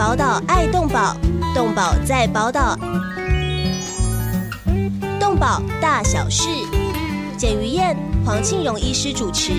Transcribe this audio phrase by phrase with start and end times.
[0.00, 1.14] 宝岛爱动宝，
[1.54, 2.74] 动宝在宝岛，
[5.20, 6.48] 动宝大小事，
[7.36, 9.52] 简于燕、黄庆荣医师主持。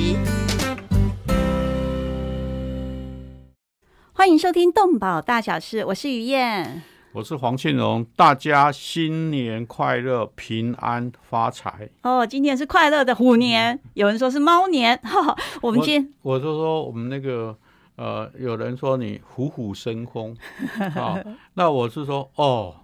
[4.14, 6.82] 欢迎收听《动保大小事》，我是于燕。
[7.14, 11.88] 我是黄庆荣，大家新年快乐，平安发财。
[12.02, 14.98] 哦，今天是快乐的虎年，有人说是猫年。
[15.04, 17.56] 哈，我们今天我就说我们那个
[18.02, 20.36] 呃，有人说你虎虎生风
[20.98, 22.76] 啊，那我是说哦，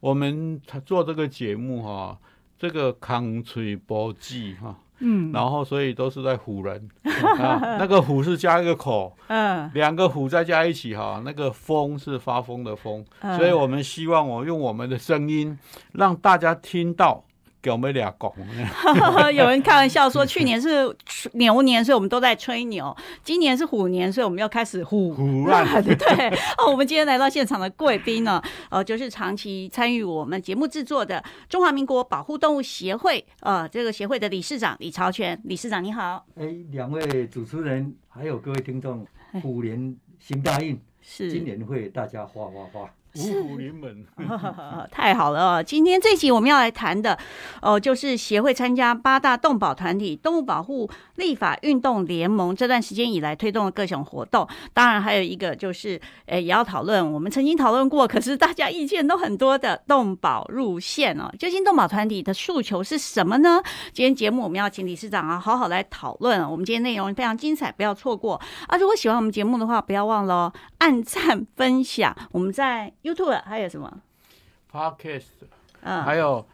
[0.00, 2.18] 我们做这个节目哈，
[2.58, 4.76] 这个康吹波记哈。
[4.98, 6.90] 嗯，然后所以都是在唬人
[7.40, 13.02] 啊，那个虎是加一个口，嗯，两个虎再加一起哈，那个风是发疯的风，
[13.38, 15.58] 所以我们希望我用我们的声音
[15.92, 17.24] 让大家听到。
[17.70, 18.32] 有没俩拱？
[19.34, 20.94] 有人开玩笑说，去年是
[21.32, 25.66] 牛年，所以我们都在吹牛；今年是虎年，所以我们要开始虎虎乱。
[25.82, 36.24] 对，哦，我们今天来到现场的贵宾呢，呃，就是长期参与我们节目制作的中华民国保护动物协会，呃，这个协会的理事长李朝全理事长，你好。
[36.36, 39.06] 哎，两位主持人，还有各位听众，
[39.42, 42.90] 虎年行大运，是今年会大家花花花。
[43.18, 44.04] 五虎临门，
[44.90, 45.62] 太好了！
[45.62, 47.18] 今天这集我们要来谈的，
[47.62, 54.46] 哦，就是协会参加八大动保团体动物保护立法运动联盟这段时间以来推动的各项活动。
[54.74, 61.32] 当然，还有一个就是，诶，也要讨论我们曾经讨论过，可是大家意见都很多的动保路线哦。
[61.38, 63.62] 究竟动保团体的诉求是什么呢？
[63.92, 66.48] 今天节目我们要请理事长啊，好好来讨论。
[66.50, 68.76] 我们今天内容非常精彩，不要错过啊！
[68.76, 72.14] 如果喜欢我们节目的话，不要忘了按赞分享。
[72.32, 72.92] 我们在。
[73.06, 73.92] YouTube 还有什么
[74.72, 75.24] ？Podcast，
[75.82, 76.44] 嗯，还有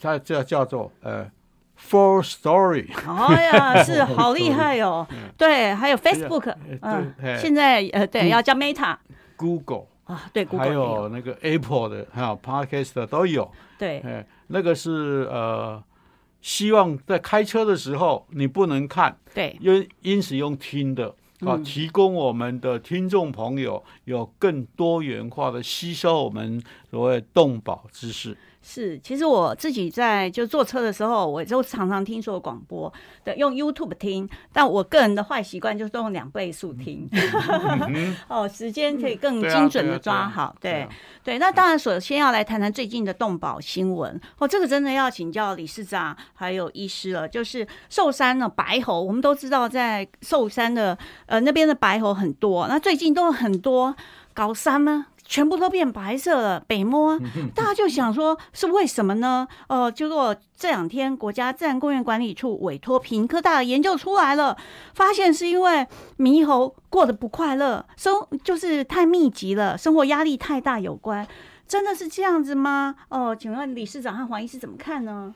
[0.00, 1.30] 它这叫做呃
[1.78, 2.88] ，Full Story。
[3.06, 5.06] 哎呀， 是好厉害哦！
[5.36, 13.50] 对，还有 Facebook，嗯，现在呃，对，要叫 Meta，Google 啊，对，还有那个 Apple 的，还有 Podcast 都有。
[13.78, 15.82] 对，哎，那个是呃，
[16.40, 21.14] 希望在开车的时候你不能看，对，因因此用听的。
[21.40, 28.36] 啊，提供我们的听众朋友有更多元化的吸收我们所谓动保知识。
[28.70, 32.92] 是，其实我自己在就坐车的时候，我就常常听说广播
[33.24, 34.28] 的，用 YouTube 听。
[34.52, 37.08] 但我个人的坏习惯就是用两倍速听，
[38.28, 40.54] 哦，时间可以更精准的抓好。
[40.60, 40.86] 对
[41.24, 44.20] 对，那当然，首先要来谈谈最近的动保新闻。
[44.36, 47.26] 哦，这个真的要请教理事长还有医师了。
[47.26, 53.96] 就是寿山的白猴，我们都知道在寿山的呃那边的白猴很多，那最近都有很多
[54.34, 55.06] 高山呢。
[55.28, 57.20] 全部都变白色了，北摸，
[57.54, 59.46] 大家就想说是为什么呢？
[59.66, 64.56] 呃，结果这两天国家自然公园管理处委托平科大研究出来了，
[64.94, 71.28] 发现是因为猕猴过得不快乐，生就是太密集了，生活压力太大有关，
[71.68, 72.94] 真的是这样子吗？
[73.10, 75.34] 哦，请问理事长和黄医师怎么看呢？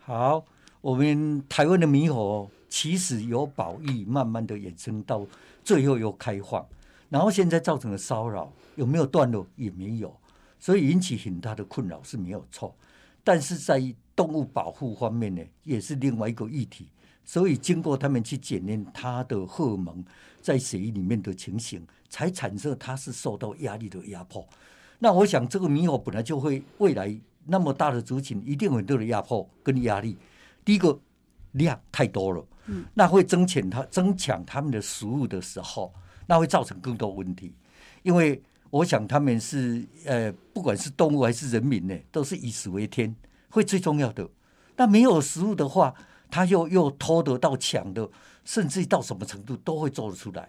[0.00, 0.44] 好，
[0.80, 5.24] 我们台湾的猕猴其实由保育慢慢的衍生到
[5.62, 6.66] 最后又开放。
[7.10, 9.46] 然后现在造成的骚扰有没有断落？
[9.56, 10.16] 也没有，
[10.58, 12.74] 所以引起很大的困扰是没有错。
[13.22, 16.88] 但是在动物保护方面呢，也是另外一个议题。
[17.24, 20.04] 所以经过他们去检验它的荷尔蒙
[20.40, 24.48] 在血液里面的情形，才产生它是受到压力的压迫。
[24.98, 30.16] 那我想这个猕猴本来就会未来那么大的族群，一定很多的压迫跟压力。
[30.64, 30.98] 第一个
[31.52, 35.92] 量太多了，嗯，那会增强它增强它们的食物的时候。
[36.30, 37.52] 那会造成更多问题，
[38.04, 43.12] 因为我想他们是呃，不管是动物还是人民呢，都是以食为天，
[43.48, 44.28] 会最重要的。
[44.76, 45.92] 那没有食物的话，
[46.30, 48.08] 他又又偷得到抢的，
[48.44, 50.48] 甚至到什么程度都会做得出来。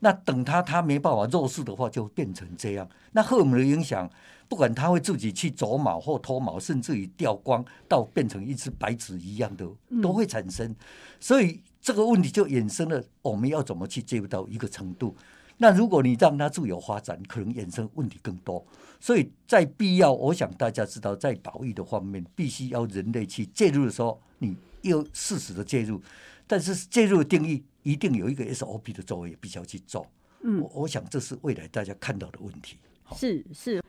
[0.00, 2.86] 那等他他没办法弱势的话，就变成这样。
[3.12, 4.10] 那荷尔蒙的影响，
[4.50, 9.66] 不管他会自己去走毛或脱毛，甚至于掉光到变成一只白纸一样的，
[10.02, 10.76] 都会产生。
[11.18, 11.62] 所以。
[11.82, 15.16] 这个问题就衍生了，我们要怎么去介入到一个程度？
[15.58, 18.64] 那如果你让它自由发展，可能衍生问题更多。
[19.00, 26.00] 所以在必要，我想大家知道，在保育的方面，必须要人类去介入的时候，你要适时的介入。
[26.46, 30.06] 但是介入的定义一定有一个 SOP 的作为，必须要去做。
[30.42, 32.76] 嗯，我我想这是未来大家看到的问题。
[33.16, 33.82] 是是，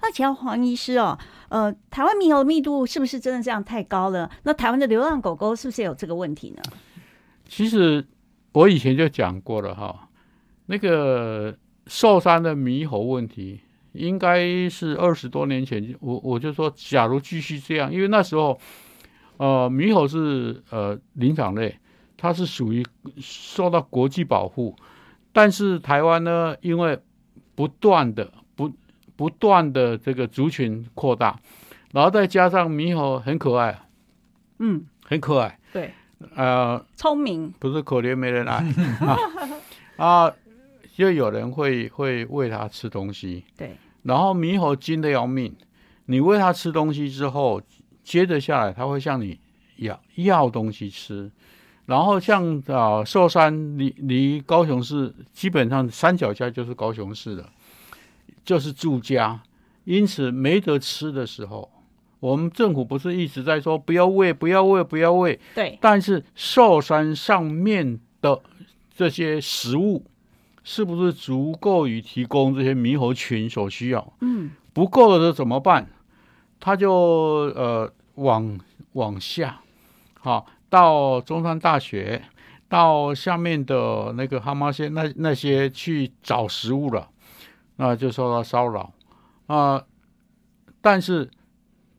[0.00, 1.18] 那请问黄医师哦，
[1.50, 4.30] 呃，台湾猕猴的密度是不是真的这样太高了？
[4.44, 6.62] 那台湾的流浪狗狗是不是有这个问题呢？
[7.46, 8.06] 其实
[8.52, 10.08] 我以前就讲过了哈，
[10.66, 11.56] 那个
[11.86, 13.60] 寿山的猕猴问题，
[13.92, 18.58] 应该是二十多年前，我我就说，假如继续这样，因为那时候，
[19.36, 21.78] 呃，猕猴是呃灵长类，
[22.16, 22.84] 它是属于
[23.18, 24.74] 受到国际保护，
[25.32, 26.98] 但是台湾呢，因为
[27.54, 28.72] 不断的不
[29.16, 31.38] 不断的这个族群扩大，
[31.92, 33.86] 然后再加上猕猴很可爱，
[34.58, 35.92] 嗯，很可爱，对，
[36.36, 38.64] 呃，聪明，不是可怜没人爱
[39.04, 39.18] 啊
[39.96, 40.32] 啊，
[40.94, 45.54] 就有人会会喂它吃东西，对，然后猕猴精的要命，
[46.06, 47.60] 你喂它吃东西之后，
[48.02, 49.38] 接着下来它会向你
[49.76, 51.30] 要要东西吃，
[51.86, 57.48] 然后像啊寿山离离高雄市基本上山脚下就是高雄市的，
[58.44, 59.40] 就是住家，
[59.84, 61.70] 因此没得吃的时候，
[62.24, 68.40] 我们政府不是一直在说不要喂不要喂不要喂，对，但是寿山上面的
[68.94, 70.02] 这些食物，
[70.62, 74.14] 是不是足够于提供这些猕猴群所需要？
[74.22, 75.86] 嗯，不够了的怎么办？
[76.58, 76.90] 他就
[77.54, 78.58] 呃往
[78.94, 79.60] 往下，
[80.18, 82.22] 好到中山大学，
[82.70, 87.10] 到下面的那个蛤蟆县那那些去找食物了，
[87.76, 88.90] 那就受到骚扰
[89.46, 89.84] 啊、
[90.80, 91.28] 但是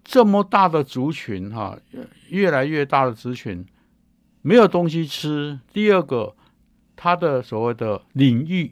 [0.06, 1.78] 这么大的族群哈、
[2.30, 3.66] 越来越大的族群
[4.44, 5.60] 没有东西吃。
[5.74, 6.36] 第二个，
[6.96, 8.72] 他的所谓的领域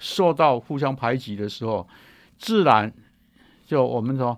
[0.00, 1.88] 受到互相排挤的时候，
[2.36, 2.92] 自然
[3.64, 4.36] 就我们说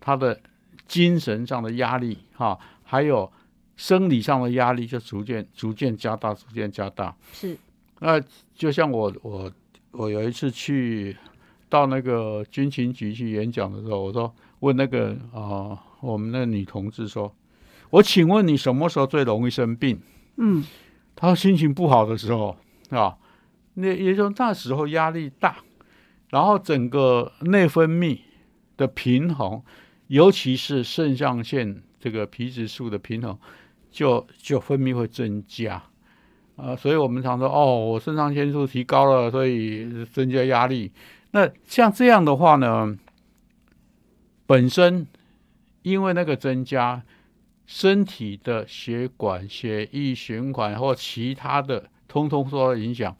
[0.00, 0.40] 他的
[0.88, 3.30] 精神上的压力哈、还有
[3.76, 7.14] 生理上的压力就逐渐逐渐加大，逐渐加大。
[7.32, 7.56] 是，
[8.00, 8.18] 那
[8.54, 9.52] 就像我我
[9.90, 11.14] 我有一次去
[11.68, 17.34] 到那个军情局去演讲的时候，我说问那个啊、我们那个女同志说，
[17.90, 20.00] 我请问你什么时候最容易生病？
[20.36, 20.64] 嗯，
[21.16, 22.56] 她说心情不好的时候
[22.90, 23.16] 啊，
[23.74, 25.56] 那也就那时候压力大，
[26.30, 28.20] 然后整个内分泌
[28.76, 29.60] 的平衡，
[30.06, 33.36] 尤其是肾上腺这个皮质素的平衡，
[33.90, 35.82] 就就分泌会增加。
[36.54, 40.92] 啊，所以我们常说哦，我肾上腺素提高了，所以增加压力。
[41.32, 42.96] 那像这样的话呢，
[44.46, 45.06] 本身
[45.82, 47.02] 因为那个增加，
[47.66, 53.16] 身体的血管、血液循环或其他的，通通受到影响，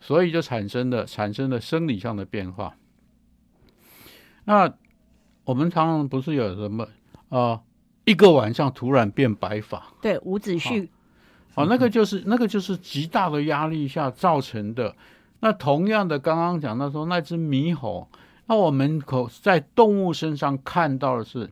[0.00, 2.74] 所以就产生了产生了生理上的变化。
[4.44, 4.72] 那
[5.44, 6.88] 我们常常不是有什么
[7.30, 7.60] 呃，
[8.04, 10.88] 一个晚上突然变白发，对，伍子胥，
[11.54, 14.94] 哦，那个就是那个就是极大的压力下造成的。
[15.40, 18.08] 那同样的，刚刚讲到说那只猕猴，
[18.48, 21.48] 那我们可在动物身上看到的是，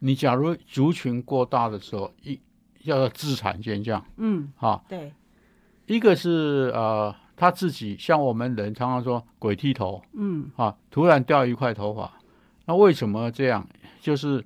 [0.00, 2.38] 你假如族群过大的时候，一
[2.84, 5.12] 叫做自产现象嗯，啊，对，
[5.86, 10.02] 一个是呃他自己像我们人常常说鬼剃头。
[10.12, 12.12] 嗯，啊，突然掉一块头发，
[12.66, 13.66] 那为什么这样？
[14.00, 14.44] 就是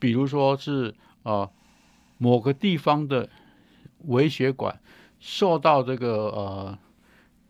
[0.00, 0.92] 比如说是
[1.22, 1.48] 呃
[2.18, 3.28] 某个地方的
[4.06, 4.80] 微血管
[5.20, 6.78] 受到这个呃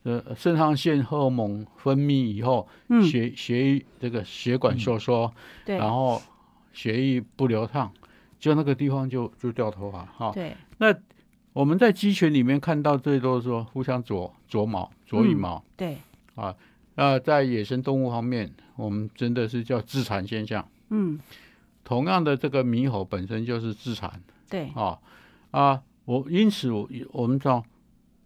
[0.06, 6.22] 呃肾上腺荷尔蒙分泌以后，嗯，血血液这个血管收缩，对，然后
[6.72, 7.92] 血液不流畅，
[8.38, 10.30] 就那个地方就就掉头发哈。
[10.32, 10.94] 对，那
[11.52, 15.64] 我们在鸡群里面看到最多是说互相啄啄毛、啄羽嗯毛。
[15.76, 15.96] 对，
[16.94, 20.66] 那在野生动物方面，我们真的是叫自残现象。
[20.90, 21.18] 嗯，
[21.82, 24.98] 同样的，这个猕猴本身就是自残对，啊
[25.50, 25.82] 啊！
[26.04, 27.64] 我因此我我们知道，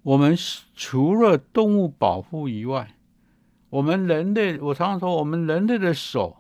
[0.02, 0.37] 我们
[0.75, 2.94] 除了动物保护以外，
[3.69, 6.36] 我们人类，我常常说，我们人类的手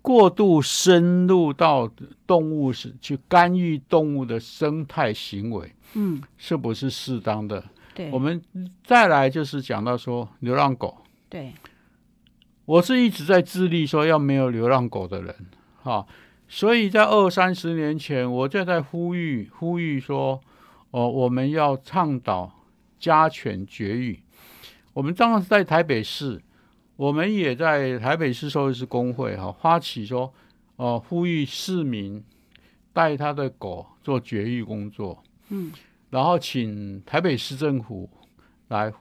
[0.00, 1.90] 过度深入到
[2.26, 7.62] 动物是去干预动物的生态行为，嗯，是不是适当的？
[7.94, 8.42] 对，我们
[8.84, 10.96] 再来就是讲到说流浪狗。
[11.28, 11.52] 对，
[12.64, 15.34] 我是一直在致力说要没有流浪狗的人，
[15.82, 16.06] 哈、
[16.48, 20.40] 所以在二三十年前，我就在呼吁呼吁说，
[20.90, 22.52] 哦，我们要倡导
[22.98, 24.20] 家犬绝育。
[24.92, 26.42] 我们当时在台北市，
[26.96, 30.32] 我们也在台北市兽医师工会哈、发起说，
[30.76, 32.24] 哦，呼吁市民
[32.92, 35.72] 带他的狗做绝育工作，嗯，
[36.10, 38.08] 然后请台北市政府
[38.68, 38.92] 来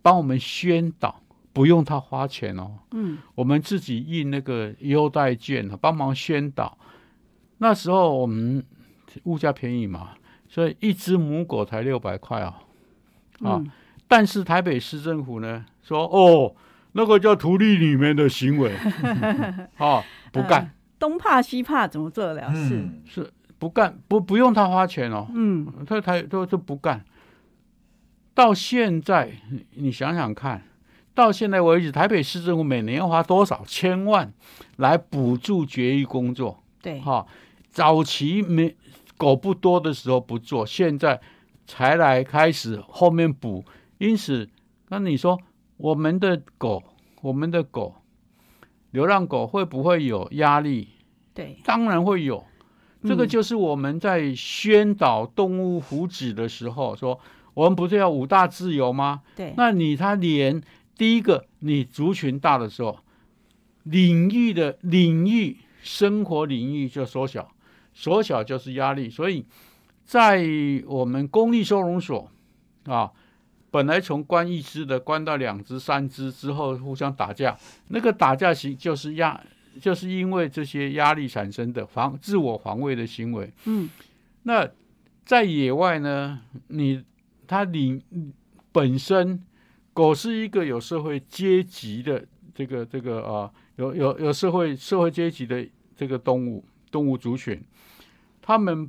[0.00, 1.20] 帮我们宣导。
[1.52, 6.76] 不用他花钱哦，嗯，我们自己印那个优待券，帮忙宣导。
[7.58, 8.60] 那时候我们
[9.22, 10.16] 物价便宜嘛，
[10.54, 12.54] 所以一只母狗才六百块哦。
[13.40, 13.68] 啊嗯，
[14.06, 16.54] 但是台北市政府呢说，哦，
[16.92, 18.72] 那个叫图利里面的行为，
[19.78, 22.76] 啊，不干，东怕西怕，怎么做得了事？
[22.76, 27.04] 嗯，是不干，不不用他花钱哦，嗯，他他都都不干。
[28.32, 30.62] 到现在，你你想想看，
[31.12, 34.32] 到现在为止，台北市政府每年要花多少千万
[34.76, 36.62] 来补助绝育工作？
[36.80, 37.26] 对，哈、
[37.72, 38.76] 早期没
[39.16, 41.20] 狗不多的时候不做，现在
[41.66, 43.64] 才来开始后面补。
[43.98, 44.48] 因此，
[44.88, 45.40] 那你说
[45.76, 46.82] 我们的狗，
[47.22, 47.94] 我们的狗
[48.90, 50.88] 流浪狗会不会有压力？
[51.32, 52.44] 对，当然会有。
[53.02, 57.20] 这个嗯就是我们在宣导动物福祉的时候说，
[57.52, 59.22] 我们不是要五大自由吗？
[59.36, 60.62] 对，那你他连
[60.96, 62.98] 第一个，你族群大的时候，
[63.82, 67.50] 领域的领域生活领域就缩小，
[67.94, 69.08] 缩小就是压力。
[69.08, 69.46] 所以
[70.04, 70.44] 在
[70.86, 72.30] 我们公立收容所
[72.84, 73.10] 啊，
[73.70, 77.56] 本来从关一只的关到两只、三只之后互相打架，
[77.88, 79.40] 那个打架行就是压，
[79.80, 83.50] 就是因为这些压力产生的防自我防卫的行为。
[83.64, 83.88] 嗯，
[84.42, 84.68] 那
[85.24, 87.02] 在野外呢，你
[87.46, 88.02] 它领
[88.70, 89.42] 本身
[89.92, 92.24] 狗是一个有社会阶级的
[92.54, 97.60] 这个这个啊，有有有社会社会阶级的这个动物动物族群，
[98.40, 98.88] 他们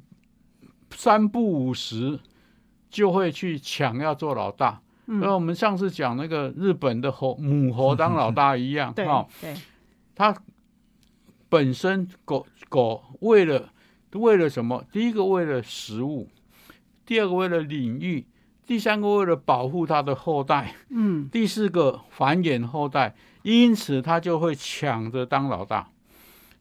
[0.92, 2.20] 三不五时
[2.92, 4.80] 就会去抢要做老大。
[5.08, 9.56] 嗯那我们上次讲那个日本的猴母猴当老大一样，对哈、对，
[10.14, 10.36] 它
[11.50, 13.72] 本身狗狗为了
[14.14, 14.86] 为了什么？
[14.92, 16.30] 第一个为了食物，
[17.08, 18.28] 第二个为了领域，
[18.68, 25.90] 第三个为了保护它的后代，嗯，第四个繁衍后代，因此它就会抢着当老大，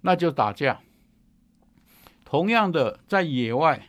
[0.01, 0.81] 那就打架。
[2.35, 3.87] 同样的，在野外，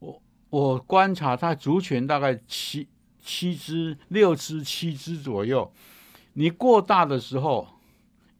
[0.00, 2.88] 我我观察它族群大概七
[3.22, 5.72] 七只、六只、七只左右。
[6.32, 7.68] 你过大的时候，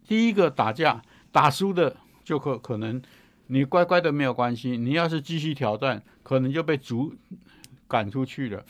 [0.04, 1.00] 第一个打架
[1.30, 3.00] 打输的就可可能
[3.46, 7.14] 你乖乖的没有关系，你要是继续挑战，可能就被逐
[7.86, 8.64] 赶出去了。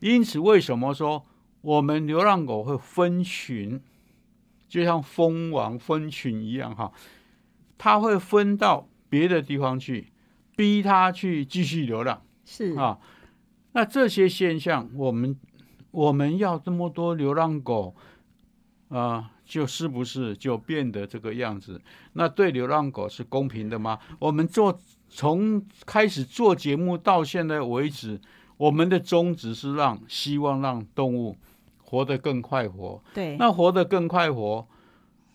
[0.00, 1.24] 因此，为什么说
[1.60, 3.80] 我们流浪狗会分群，
[4.68, 6.90] 就像蜂王分群一样哈？
[7.78, 10.08] 它会分到别的地方去，
[10.56, 12.98] 逼他去继续流浪是，啊。
[13.72, 15.38] 那这些现象，我们
[15.90, 17.94] 我们要这么多流浪狗
[18.88, 21.80] 啊，就是不是就变得这个样子？
[22.14, 23.98] 那对流浪狗是公平的吗？
[24.18, 28.18] 我们做从开始做节目到现在为止，
[28.56, 31.36] 我们的宗旨是让希望让动物
[31.84, 33.02] 活得更快活。
[33.12, 34.66] 对，那活得更快活，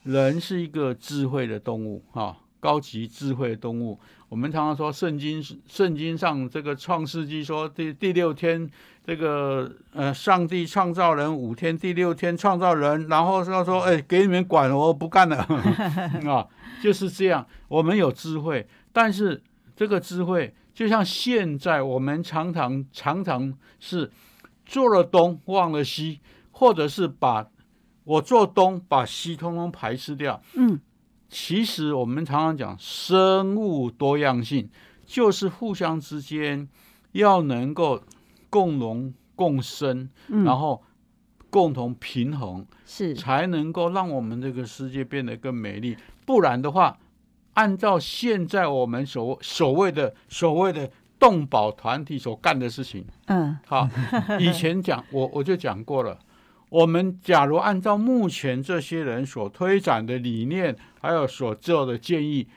[0.01, 3.99] 人是一个智慧的动物哈、高级智慧动物。
[4.29, 8.69] 我们常常说圣经圣经上这个创世纪说第第六天
[9.05, 15.37] 这个呃上帝创造人五天，第六天创造人，然后说说哎给你们管我不干了
[16.29, 16.47] 啊，
[16.81, 17.45] 就是这样。
[17.67, 19.43] 我们有智慧，但是
[19.75, 24.09] 这个智慧就像现在我们常常常常是
[24.65, 27.45] 做了东忘了西，或者是把
[28.05, 30.41] 我做东把西通通排斥掉。
[30.55, 30.79] 嗯，
[31.33, 34.69] 其实我们常常讲生物多样性，
[35.05, 36.67] 就是互相之间
[37.13, 38.03] 要能够
[38.49, 40.83] 共荣共生，嗯然后
[41.49, 45.95] 共同平衡，是，才能够让我们这个世界变得更美丽。
[46.25, 46.97] 不然的话，
[47.53, 53.87] 按照现在我们所所谓的所谓的动保团体所干的事情，嗯，好，
[54.37, 56.19] 以前讲我我就讲过了。
[56.67, 62.47] 我们假如按照目前这些人所推展的理念，还有所做的建议，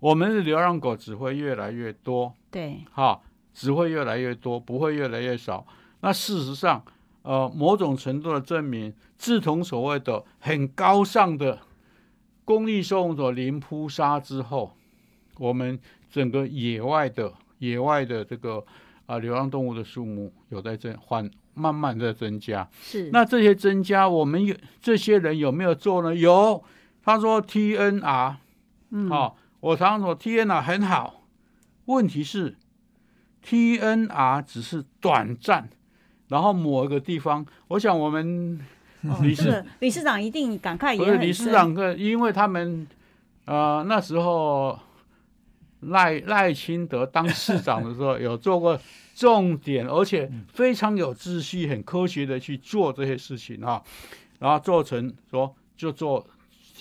[0.00, 3.20] 我们的流浪狗只会越来越多，对，哈，
[3.54, 5.64] 只会越来越多，不会越来越少。
[6.00, 6.84] 那事实上，
[7.22, 11.60] 呃，某种程度的证明，自从所谓的很高尚的
[12.44, 14.76] 公益收容所零扑杀之后，
[15.38, 15.78] 我们
[16.10, 18.64] 整个野外的野外的这个
[19.06, 22.68] 啊、流浪动物的数目有在增缓慢慢的增加。
[22.80, 26.12] 是，那这些增加，我们有这些人有没有做呢？
[26.12, 26.62] 有，
[27.04, 28.36] 他说 TNR，
[28.90, 31.22] 嗯，好、我常常说 TNR 很好，
[31.86, 32.56] 问题是
[33.44, 35.68] TNR 只是短暂，
[36.28, 38.60] 然后某一个地方，我想我们
[39.02, 42.86] 哦理事这个理事长一定感慨不是也很，理事长个，因为他们
[43.46, 44.78] 呃那时候
[45.80, 48.78] 赖赖清德当市长的时候 有做过
[49.16, 53.82] 重点，而且非常有秩序、很科学的去做这些事情啊，
[54.38, 56.24] 然后做成说就做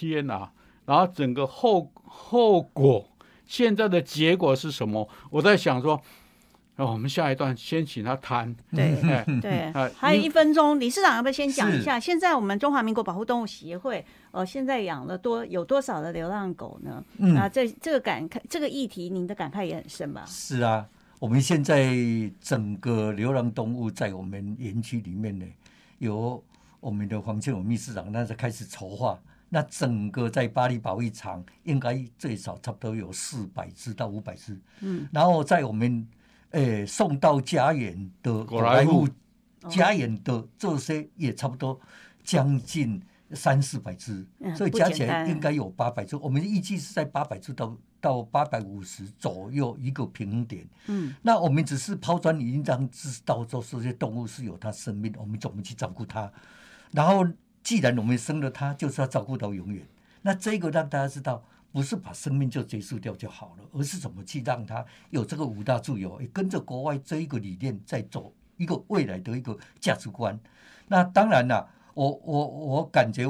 [0.02, 0.50] TNR，
[0.86, 3.08] 然后整个后后果
[3.46, 5.08] 现在的结果是什么？
[5.30, 6.02] 我在想说，
[6.78, 9.00] 哦，我们下一段先请他谈，对。
[9.02, 12.00] 哎， 对啊，还有一分钟，理事长要不要先讲一下？
[12.00, 17.04] 现在我们中华民国保护动物协会，呃，现在养了多有多少的流浪狗呢？
[17.18, 20.24] 嗯啊，这这个感慨，这个议题，您的感慨也很深吧？
[20.26, 20.88] 是啊，
[21.20, 21.94] 我们现在
[22.42, 25.46] 整个流浪动物在我们园区里面呢，
[26.00, 26.44] 有
[26.80, 29.20] 我们的黄庆武秘书长那时候开始筹划，
[29.54, 36.08] 那整个在巴黎保育场应该最少差不多有四百只到五百只，嗯，然后在我们
[36.52, 39.06] 诶送到家园的果来户
[39.68, 41.78] 家园的这些也差不多
[42.24, 43.02] 将近
[43.34, 46.16] 三四百只，嗯所以加起来应该有八百只。
[46.16, 50.66] 我们预计是在八百只到到八百五十左右一个平衡点。
[50.88, 56.32] 嗯，那我们只是抛砖引玉，让知道说这些动物是有它生命，我们怎么去照顾它。
[56.92, 57.26] 然后，
[57.64, 59.86] 既然我们生了他，就是要照顾到永远。
[60.22, 70.40] 那这个让大家知道，不是把生命就结束掉就好了，而是怎么去让他有这个五大自由，也跟着国外这一个理念在走一个未来的一个价值观。
[70.88, 73.26] 那当然啦，我我我感觉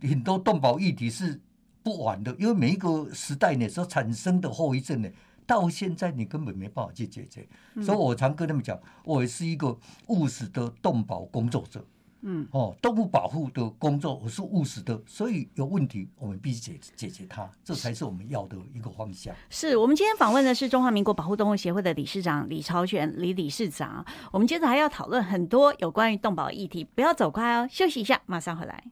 [0.00, 1.40] 很多动保议题是
[1.82, 5.08] 不完的，因为每一个时代呢所产生的后遗症呢，
[5.46, 7.46] 到现在你根本没办法去解决。
[7.82, 11.84] 所以我常跟他们讲，我也是一个务实的动保工作者。
[12.26, 19.34] 嗯，哦，动物保护的工作我是务实的，所以有问题我们必须解解决它，这才是我们要的一个方向。
[19.50, 24.02] 是我们今天访问的是中华民国保护动物协会的理事长李朝全李理事长。
[24.32, 28.84] 我们接着还要讨论很多有关于动保议题，不要走开哦，休息一下，马上回来。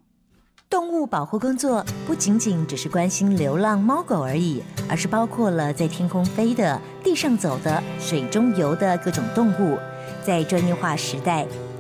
[0.68, 9.78] 动物保护工作不仅仅只是关心流浪猫狗而已，而是包括了在天空飞的、地上走的、水中游的各种动物。
[10.24, 11.44] 在专业化时代，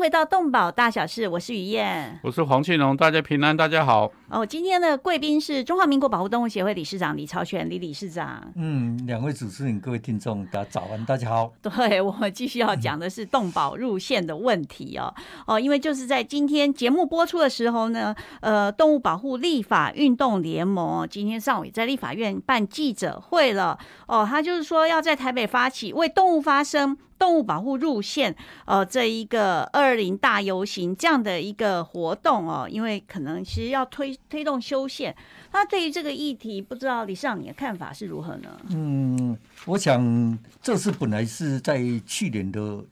[0.00, 2.18] 回到动保大小事，我是于燕。
[2.22, 4.10] 我是黄庆龙，大家平安，大家好。
[4.30, 8.40] 哦，今天的贵宾是中华民国保护动物协会理事长李朝全李理事长。
[8.54, 11.52] 嗯，两位主持人、各位听众，大家早安，大家好。
[11.60, 15.12] 对我们继续要讲的是动保入线的问题哦
[15.48, 26.96] 哦，因为就是在今天节目播出的时候呢，呃，动物保护立法运动联盟今天上午也在立法院办记者会了哦，他就是说要在台北发起为动物发声。
[27.20, 35.16] 动物保护入线，呃，这一个二零大游行这样的一个活动哦，因为可能其实要推推动修宪，
[35.52, 38.60] 那对于这个议题，不知道李市长你的看法是如何呢？
[38.68, 42.84] 嗯，我想这是本来是在去年的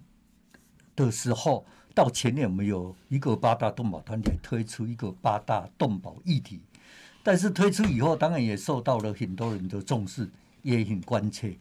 [0.96, 1.64] 的时候，
[1.94, 6.60] 到前年我们有一个八大动保团体推出一个八大动保议题，
[7.22, 10.28] 但是推出以后，当然也受到了很多人的重视，
[10.62, 11.56] 也很关切。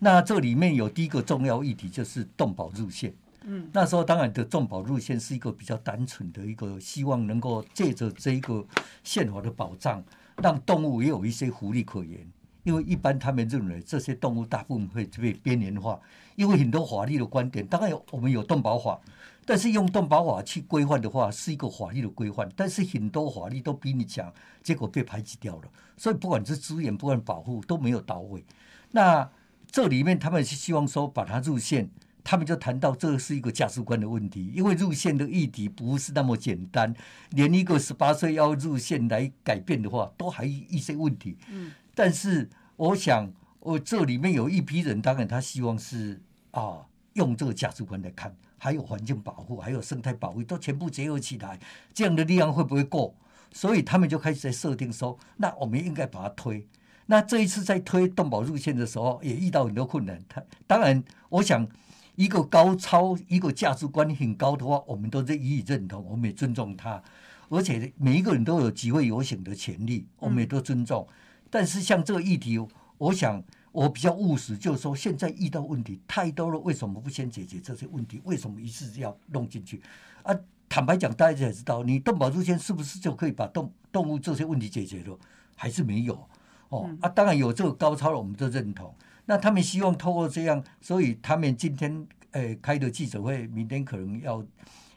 [0.00, 3.14] 那这里面有第一个重要议题就是动保路线。
[3.44, 8.66] 嗯，那时候当然的动保路线是一个比较单纯的一个，希望能够借着这一个
[9.02, 10.04] 宪法的保障，
[10.42, 12.26] 让动物也有一些福利可言。
[12.62, 15.98] 因为一般他们认为这些动物大部分会被边缘化，
[16.36, 19.00] 因为很多法律的观点，当然有我们有动保法，
[19.46, 24.30] 但是用动保法去规范的话是一个法律的规范，但是很多法律都比你强，
[24.62, 25.62] 结果被排挤掉了。
[25.96, 28.44] 所以不管是资源，不管保护都没有到位。
[28.90, 29.26] 那
[29.70, 31.88] 这里面他们是希望说把它入线，
[32.22, 36.94] 他们就谈到这是一个价值观的问题，因为入线的议题不是那么简单，
[37.30, 41.36] 连一个十八岁要入线来改变的话，都还一些问题。
[41.50, 51.58] 嗯，但是我想，我这里面有一批人，当然他希望是啊，用这个价值观来看，还有环境保护，还有生态保护，都全部结合起来，
[51.92, 53.14] 这样的力量会不会够？
[53.52, 56.66] 所以他们就开始在设定说，那我们应该把它推。
[57.06, 60.22] 那这一次在推动保入线的时候，也遇到很多困难。
[60.28, 61.66] 他当然，我想
[62.20, 67.02] 一个高超、一个价值观很高的话，我们都是予以认同，我们也尊重他。
[67.48, 71.08] 而且每一个人都有集会游行的权利，我们也都尊重。
[71.48, 72.58] 但是像这个议题，
[72.98, 78.20] 我想我比较务实，就是说现在遇到问题太多了，为什么不先解决这些问题？
[78.24, 79.80] 为什么一次要弄进去？
[80.22, 85.18] 啊，坦白讲，大家也知道，你动保路线是不是就可以把动动物这些问题解决了？
[85.56, 86.28] 还是没有？
[86.68, 88.94] 哦啊，当然有这个高超了，我们都认同。
[89.30, 94.44] 那他们希望透过这样，所以他们今天呃开的记者会，明天可能要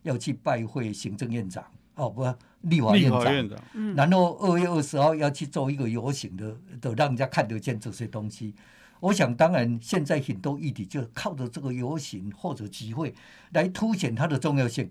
[0.02, 2.24] 要去拜会行政院长，哦不，
[2.62, 3.60] 立法院长，法院长，
[3.96, 8.56] 然后二月二十号要去做一个游行的，的让人家看得见这些东西。
[9.02, 13.13] 我想，当然现在很多议题就靠着这个游行或者集会
[13.52, 14.89] 来凸显它的重要性，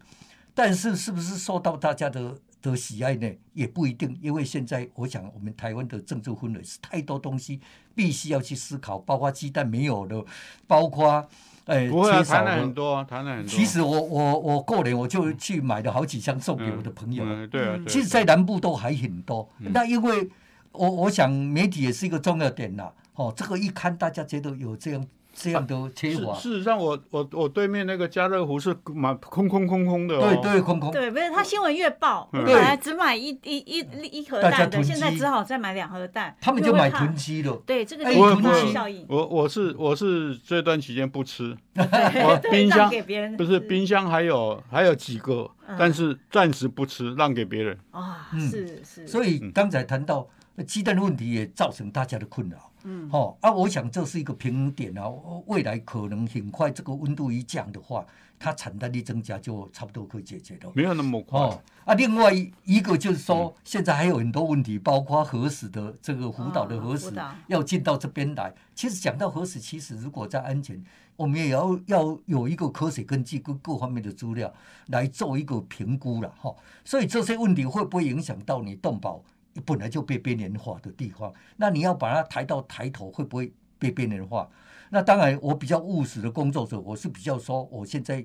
[0.54, 3.28] 但是是不是受到大家的的喜爱呢？
[3.52, 7.60] 也不一定，因为现在我想，我们台湾的政治氛围是太多东西
[7.94, 10.24] 必须要去思考，包括鸡蛋没有了，
[10.66, 11.28] 包括
[11.66, 12.72] 哎，不会啊，缺少谈了很。
[12.72, 13.48] 多啊，谈了很多。
[13.48, 17.24] 其实我我我过年我就去买了好几箱送给我的朋友。
[17.24, 19.48] 嗯，对啊，对啊其实，在南部都还很多。
[19.58, 20.30] 那因为
[20.72, 22.92] 我我想媒体也是一个重要点啦。
[23.14, 25.06] 哦，这个一看大家觉得有这样
[25.42, 30.38] 这样都缺事乏，事实上我，我我对面那个家乐福是满空空空空的哦。
[30.42, 30.90] 对对，空空。
[30.90, 37.60] 对，不是他新闻越报，我本来只买一一一一盒蛋的，现在只好再买两盒蛋，他们就买囤积了。
[37.66, 39.04] 对，这个是囤积效应。
[39.08, 47.78] 我我是我是这段期间不吃，我 冰箱给别人不是冰箱还有还有几个，嗯但是暂时不吃，让给别人。
[47.90, 52.70] 啊，嗯是是，所以刚才谈到呃鸡蛋的问题，也造成大家的困扰。
[52.84, 55.04] 嗯，哦啊，我想这是一个平衡点啊。
[55.46, 58.04] 未来可能很快这个温度一降的话，
[58.38, 60.70] 它产蛋率增加就差不多可以解决了。
[60.74, 61.40] 没有那么快。
[61.40, 62.32] 哦啊，另外
[62.64, 68.54] 一个就是说，现在还有很多问题，包括核实的这个福岛的核实哦要进到这边来。
[68.74, 70.80] 其实讲到核实，其实如果在安全，
[71.16, 74.52] 我们也要要有一个科学根据跟各方面的资料
[74.88, 76.54] 来做一个评估了哈。
[76.84, 79.20] 所以这些问题会不会影响到你动保
[79.64, 81.32] 本来就被边缘化的地方？
[81.56, 84.48] 那你要把它抬到抬头，会不会被边缘化？
[84.90, 88.24] 那当然，我比较务实的工作者，我是比较说，我现在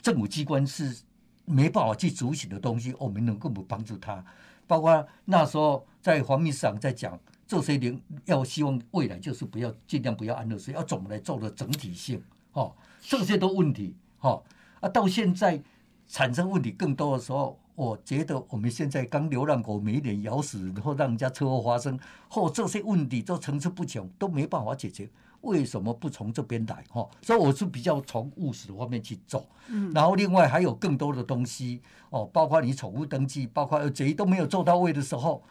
[0.00, 1.02] 政府机关是
[1.44, 4.24] 没办法去执行的东西，我们能够不帮助他。
[4.66, 12.20] 包括那时候在黄秘书长在讲这些零，要希望未来就是不要尽量不要安乐死，要怎么来做的整体性
[12.52, 14.42] 哦，这些都问题哦
[14.80, 15.62] 啊，到现在
[16.08, 21.96] 产生问题更多的时候，我觉得我们现在刚流浪狗每一年咬死，然后让人家车祸发生，
[22.28, 25.08] 或这些问题都层出不穷，都没办法解决。
[25.42, 26.82] 为什么不从这边来？
[26.90, 29.46] 哈，所以我是比较从务实的方面去走。
[29.68, 35.44] 嗯，然后另外还有更多的东西哦，包括你宠物登记，包括这些都没有做到位的时候，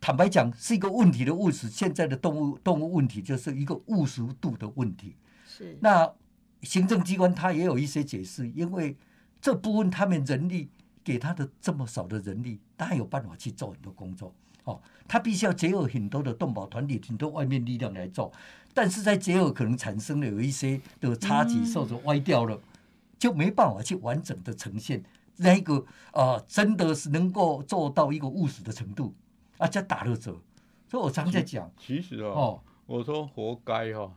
[0.00, 1.68] 坦白讲是一个问题的务实。
[1.68, 5.16] 现在的动物动物问题就是一个务实度的问题。
[5.46, 6.12] 是那
[6.62, 8.94] 行政机关它也有一些解释，因为
[9.40, 10.68] 这部分他们人力
[11.08, 14.30] 给他的这么少的人力，他有办法去做很多工作。
[14.64, 18.30] 哦，他必须要结合很多的动保团体、很多外面力量来做，
[18.74, 22.60] 但是在结合可能产生了有一些的差距，或者歪掉了，
[23.18, 25.02] 就没办法去完整的呈现
[25.38, 29.14] 那一个啊、真的是能够做到一个务实的程度，
[29.56, 30.36] 啊，这打了折。
[30.86, 34.12] 所以我常在讲，其实哦，哦，我说活该哈、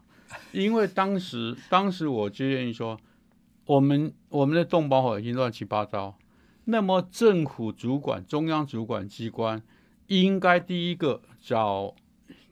[0.51, 2.99] 因为当时当时我就愿意说，
[3.65, 6.13] 我们我们的动保法已经乱七八糟，
[6.71, 9.61] 那么政府主管、中央主管机关
[10.07, 11.93] 应该第一个找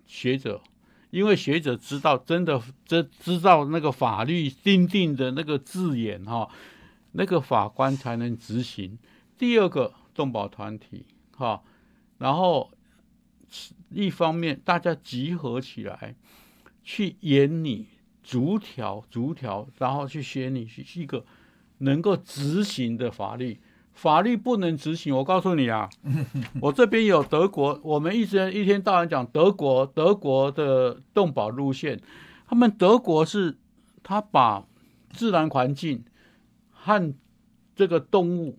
[0.05, 0.62] 学者，
[1.10, 6.49] 因为学者知道真的知知道那个法律定定的那个字眼哈、
[7.13, 8.99] 那个法官才能执行。
[9.38, 11.05] 第二个动保团体
[11.38, 11.63] 哈、
[12.17, 12.71] 然后
[13.89, 16.13] 一方面大家集合起来，
[16.84, 17.88] 去演你
[18.21, 21.25] 逐条逐条，然后去写你是一个
[21.77, 23.62] 能够执行的法律。
[23.93, 25.89] 法律不能执行，我告诉你啊，
[26.62, 31.99] 我这边有德国，我们一直一天到晚讲德国，德国的动保路线，
[32.47, 33.58] 他们德国是，
[34.02, 34.65] 他把
[35.12, 36.04] 自然环境
[36.71, 37.13] 和
[37.75, 38.58] 这个动物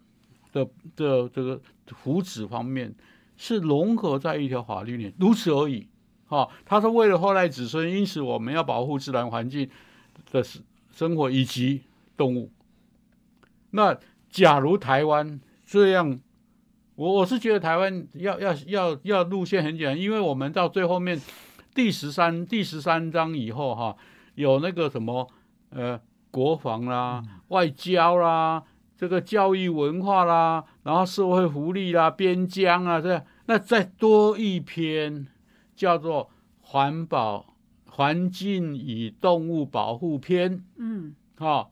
[0.52, 0.64] 的
[0.94, 2.94] 的这个福祉方面
[3.36, 5.86] 是融合在一条法律里，如此而已。
[6.26, 9.68] 哈、他是为了后代子孙，因此我们要保护自然环境
[10.30, 10.62] 的生
[10.92, 11.82] 生活以及
[12.16, 12.52] 动物。
[13.70, 13.98] 那
[14.30, 16.18] 假如台湾这样，
[16.94, 21.20] 我我是觉得台湾要要要要路线很简单，因为我们到最后面
[21.74, 23.96] 第十三第十三章以后哈，
[24.34, 25.28] 有那个什么
[25.70, 28.62] 呃国防啦、外交啦、
[28.96, 35.26] 这个教育文化啦，然后社会福利啦、边疆啊，这那再多一篇
[35.74, 40.62] 叫做环保环境与动物保护篇。
[40.76, 41.68] 嗯哈、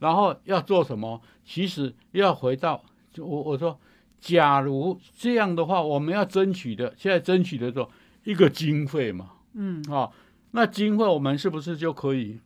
[0.00, 1.22] 然后要做什么？
[1.44, 2.82] 其实要回到
[3.18, 3.78] 我我说，
[4.20, 7.88] 假如这样的话，我们要争取的，现在争取的时候
[8.24, 10.10] 一个经费嘛，嗯啊、
[10.50, 12.38] 那经费我们是不是就可以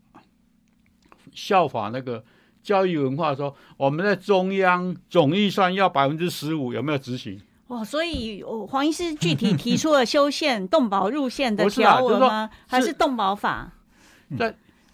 [1.33, 2.25] 效法那个
[2.63, 7.41] 教育文化说，我们在中央总预算要百分之十五，有没有执行？
[7.67, 12.51] 哦，所以哦黄医师具体提出了修宪动保路线的不是啊就是说条文吗？
[12.67, 13.73] 还是动保法？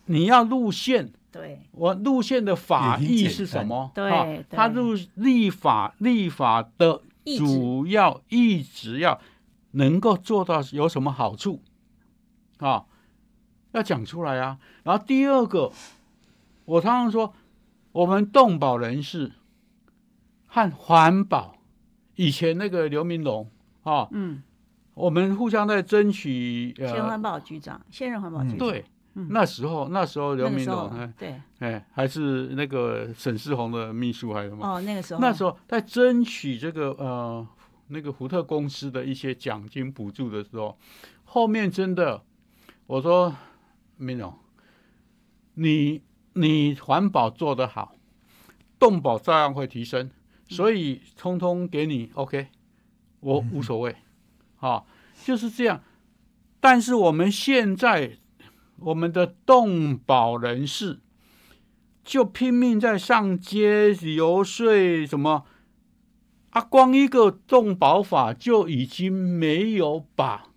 [0.06, 3.90] 你要路线，对，我路线的法也很简意是什么？
[3.94, 7.02] 对啊对它入立法立法的
[7.38, 9.20] 主要意志要
[9.72, 11.62] 能够做到有什么好处
[12.58, 12.84] 啊？
[13.72, 14.58] 要讲出来啊。
[14.82, 15.70] 然后第二个，
[16.64, 17.32] 我常常说，
[17.92, 19.32] 我们动保人士
[20.46, 21.54] 和环保，
[22.16, 23.48] 以前那个刘明龙
[23.84, 24.42] 啊，嗯，
[24.94, 34.66] 我们互相在争取呃、前环呃，保局长，现任环保局长，对，那时候那时候刘明那个时候龙哎对哎还是那个沈世宏的秘书还是什么？
[34.66, 37.46] 哦，那个时候那时候在争取这个呃
[37.88, 40.78] 那个福特公司的一些奖金补助的时候，
[41.24, 42.22] 后面真的
[42.86, 43.34] 我说
[43.96, 44.32] 明龙，
[45.54, 46.02] 你
[46.34, 47.94] 你环保做得好，
[48.78, 50.08] 动保照样会提升，
[50.48, 52.46] 所以通通给你 OK，
[53.18, 53.96] 我 无所谓，
[54.60, 54.84] 啊，
[55.24, 55.82] 就是这样。
[56.60, 58.18] 但是我们现在
[58.80, 61.00] 我们的动保人士
[62.02, 65.44] 就拼命在上街游说什么
[66.50, 70.48] 啊，光一个动保法就已经没有把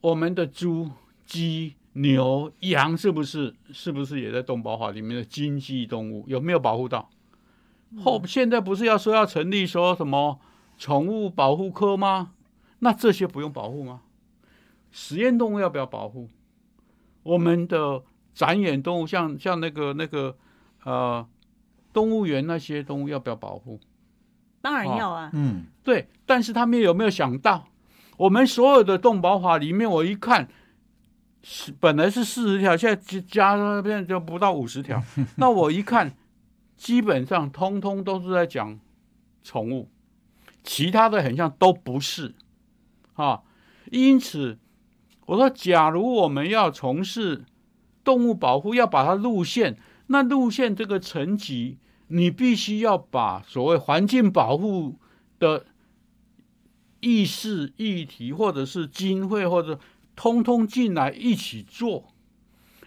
[0.00, 0.90] 我们的猪、
[1.24, 7.10] 鸡、牛、羊是不是是不是也在动保法里面的经济动物有没有保护到？
[7.98, 10.40] 后现在不是要说要成立说什么
[10.78, 12.32] 宠物保护科吗？
[12.78, 14.02] 那这些不用保护吗？
[14.90, 16.28] 实验动物要不要保护？
[17.26, 20.36] 我们的展演动物，像像那个那个
[20.84, 21.26] 呃
[21.92, 23.80] 动物园那些动物要不要保护？
[24.60, 27.68] 当然要啊，嗯，对，但是他们有没有想到，
[28.16, 30.48] 我们所有的动保法里面，我一看，
[31.42, 35.02] 是本来是四十条，现在加加那边就不到五十条，
[35.36, 36.16] 那我一看，
[36.76, 38.78] 基本上通通都是在讲
[39.42, 39.88] 宠物，
[40.62, 42.34] 其他的很像都不是。
[43.14, 43.42] 啊，
[43.90, 44.58] 因此
[45.26, 47.44] 我说，假如我们要从事
[48.02, 51.78] 动物保护，要把它路线，那路线这个层级。
[52.08, 54.94] 你必须要把所谓环境保护
[55.40, 55.66] 的
[57.00, 59.80] 意识、议题，或者是经费，或者
[60.14, 62.04] 通通进来一起做，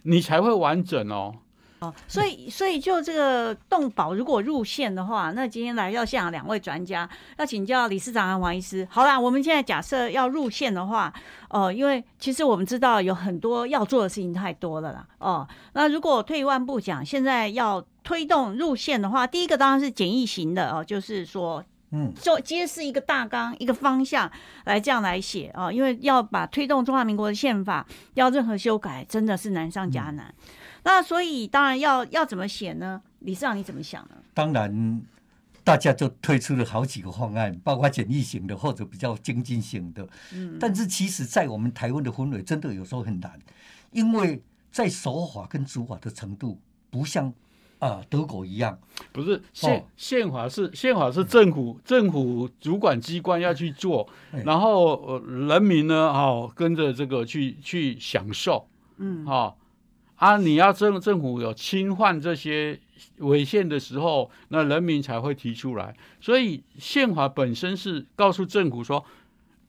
[0.04, 1.36] 你才会完整哦。
[1.80, 8.88] 哦，所以所以就这个动保，如果入线的话，那今天来到现场两位专家，要请教理事长和王医师。
[8.92, 11.14] 好啦，我们现在假设要入线的话，
[11.50, 15.08] 哦，因为其实我们知道有很多要做的事情太多了啦。
[15.20, 21.64] 哦，那如果退一万步讲，现在要推动入线的话，第一个当然是简易型的哦，就是说。
[21.92, 24.32] 嗯，就揭示一个大纲、一个方向
[24.66, 30.32] 来这样来写啊，因为要把推动中华民国的宪法要任何修改，真的是难上加难。
[30.90, 33.00] 那所以当然要要怎么写呢？
[33.20, 34.16] 理事长你怎么想呢？
[34.34, 35.00] 当然，
[35.64, 40.08] 大家就推出了好几个方案，包括简易型的或者比较精进型的。
[40.34, 43.40] 嗯，但是其实，在我们台湾的氛围，真的有时候很难，
[43.92, 47.32] 因为在守法跟执法的程度不像。
[47.78, 48.78] 啊，德国一样，
[49.14, 54.06] 不是宪宪法是宪法是政府政府主管机关要去做，
[54.44, 59.56] 然后呃人民呢，哦跟着这个去去享受，嗯，哈
[60.20, 62.80] 啊，你要政政府有侵犯这些
[63.18, 65.96] 违宪的时候，那人民才会提出来。
[66.22, 69.04] 所以宪法本身是告诉政府说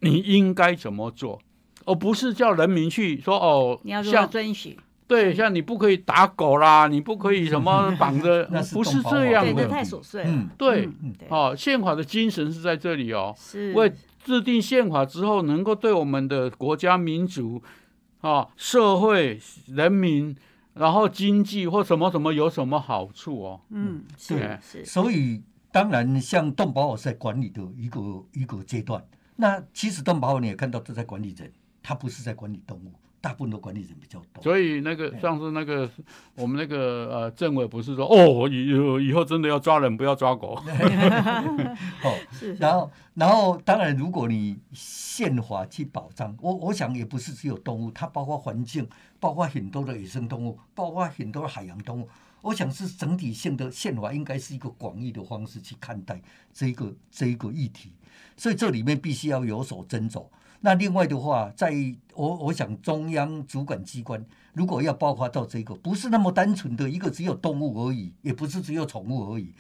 [0.00, 1.40] 你应该怎么做，
[1.84, 4.76] 而不是叫人民去说哦，你要如何遵循。
[5.06, 10.48] 对，像你不可以打狗啦，你不可以什么 绑着，不是这样的，太琐碎了。
[10.56, 10.88] 对，
[11.28, 13.92] 哦，宪法的精神是在这里哦，是为
[14.24, 17.60] 制定宪法之后，能够对我们的国家民族、
[18.20, 20.36] 啊社会、人民，
[20.74, 23.60] 然后经济或什么什么有什么好处哦。
[23.70, 24.84] 嗯，是是。
[24.84, 29.04] 所以当然，像动保是在管理的一个一个阶段。
[29.36, 31.50] 那其实动保你也看到，都在管理人，
[31.82, 32.92] 他不是在管理动物。
[33.20, 35.88] 大部分的管理人比较多，所以那个上次那个
[36.34, 38.68] 我们那个呃政委不是说哦以
[39.06, 40.54] 以后真的要抓人不要抓狗，
[42.02, 42.18] 哦，
[42.58, 52.08] 然后然后当然如果你宪法去保障，我我想也不是只有动物，它包括环境，包括很多的野生动物，包括很多的海洋动物，
[52.40, 56.18] 我想是整体性的宪法应该是一个广义的方式去看待
[56.54, 57.92] 这个这一个议题，
[58.34, 60.24] 所以这里面必须要有所斟酌。
[60.60, 61.74] 那另外的话，在
[62.14, 69.52] 我我想中央主管机关如果要爆发到这个，不是那么单纯的一个只有动物而已，也不是只有宠物而已。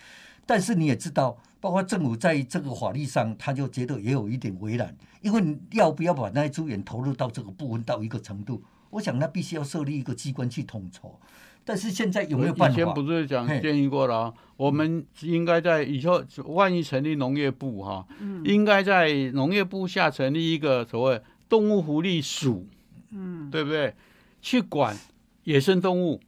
[0.44, 11.18] 但是你也知道，包括政府在这个法律上，他就觉得也有一点为难，因为你要不要把那些资源投入到这个部分到一个程度，我想那必须要设立一个机关去统筹。
[11.64, 12.72] 但是现在有没有办法？
[12.72, 18.06] 以前不是讲建议过了，我们应该在以后万一成立农业部哈，
[18.44, 22.66] 应该在农业部下成立一个所谓动物福利署，
[23.10, 23.94] 嗯，对不对？
[24.40, 24.96] 去管
[25.44, 26.18] 野生动物，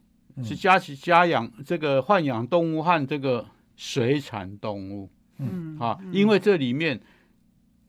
[0.43, 5.77] 是家起加养这个豢养动物和这个水产动物，嗯。
[5.79, 7.01] 啊，因为这里面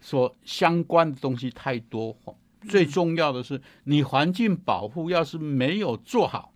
[0.01, 2.17] 所相关的东西太多，
[2.69, 6.54] 最重要的是你环境保护要是没有做好。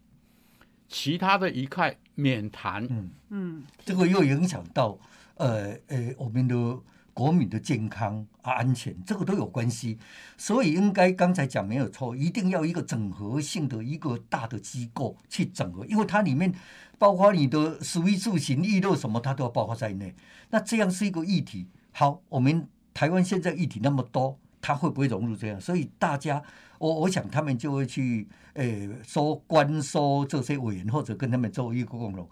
[0.88, 2.87] 其他的一概免谈。
[2.90, 4.98] 嗯嗯，这个又影响到
[5.37, 6.79] 呃呃我们的
[7.12, 9.98] 国民的健康啊、安全，这个都有关系。
[10.37, 16.53] 所以应该刚才讲没有错，一定要一个整合性的一个大的机构去整合，因为它里面
[16.96, 20.14] 包括你的食衣住行、娱乐什么，它都要包括在内。
[20.51, 21.66] 那这样是一个议题。
[21.92, 25.61] 好，我们台湾现在议题那么多，它会不会融入这样？
[25.61, 26.42] 所以大家，
[26.78, 32.28] 我我想他们就会去，诶，收官收这些委员，或者跟他们做一个共同。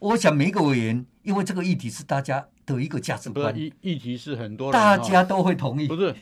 [0.00, 6.14] 我想每一个委员，因为这个议题是大家的一个价值观，议议题是很多人大家都会同意，不是？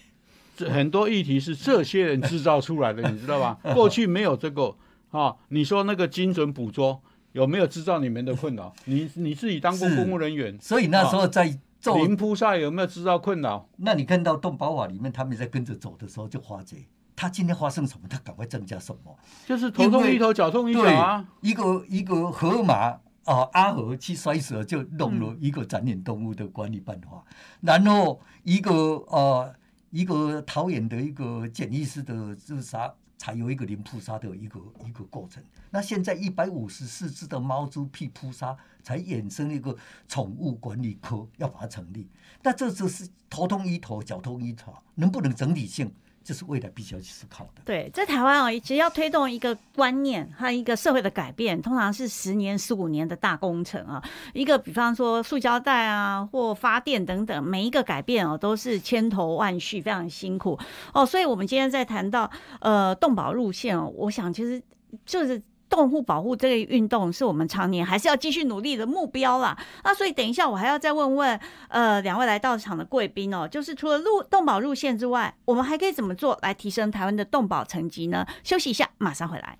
[0.54, 3.58] 这很多议题是这些人制造出来的，你知道吧？
[3.74, 4.76] 过去没有这个
[5.10, 5.34] 啊。
[5.48, 7.00] 你说那个精准捕捉
[7.32, 8.72] 有没有制造你们的困扰？
[8.84, 13.66] 你你自己当过公务人员，所以那时候在做零扑杀有没有制造困扰？
[13.78, 16.76] 那你看到动保法里面他们在跟着走的时候，就发觉
[17.22, 21.24] 他今天发生什么，他赶快增加什么，就是头痛医头，脚痛医脚啊。
[21.40, 22.98] 一个一个河马。
[23.26, 27.24] 哦，阿河去摔蛇就弄了一个展演动物的管理办法，
[27.60, 29.54] 然后一个呃
[29.90, 35.40] 一个桃园的一个简易式的自杀，才有一个零扑杀的一个一个过程。
[35.70, 39.76] 那现在一百五十四只的猫猪屁扑杀，才衍生一个
[40.08, 42.08] 宠物管理科要把它成立。
[42.42, 45.94] 那这只是头痛医头，脚痛医脚，能不能整体性？
[46.24, 47.62] 这是未来必须要去思考的。
[47.64, 54.02] 对，在台湾哦，其实要推动一个观念和一个社会的改变，通常是十年、十五年的大工程啊。
[54.32, 60.58] 一个比方说塑胶袋啊，或发电等等，每一个改变哦，都是千头万绪，非常辛苦
[60.92, 61.04] 哦。
[61.04, 62.30] 所以，我们今天在谈到
[62.60, 64.62] 呃动保路线哦，我想其实
[65.04, 65.42] 就是。
[65.72, 69.56] 动物保护这个运动是我们常年还是要继续努力的目标啦。
[69.82, 78.26] 那所以等一下我还要再问问呃两位来到场的贵宾哦，就是除了路动保路线之外，我们还可以怎么做来提升台湾的动保成绩呢？
[78.44, 79.56] 休息一下，马上回来。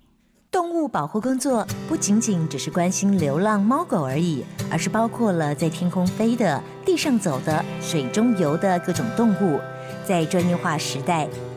[0.51, 9.59] 动物保护工作不仅仅只是关心流浪猫狗而已，而是包括了在天空飞的、地上走的、水中游的各种动物。
[10.05, 11.27] 在专业化时代，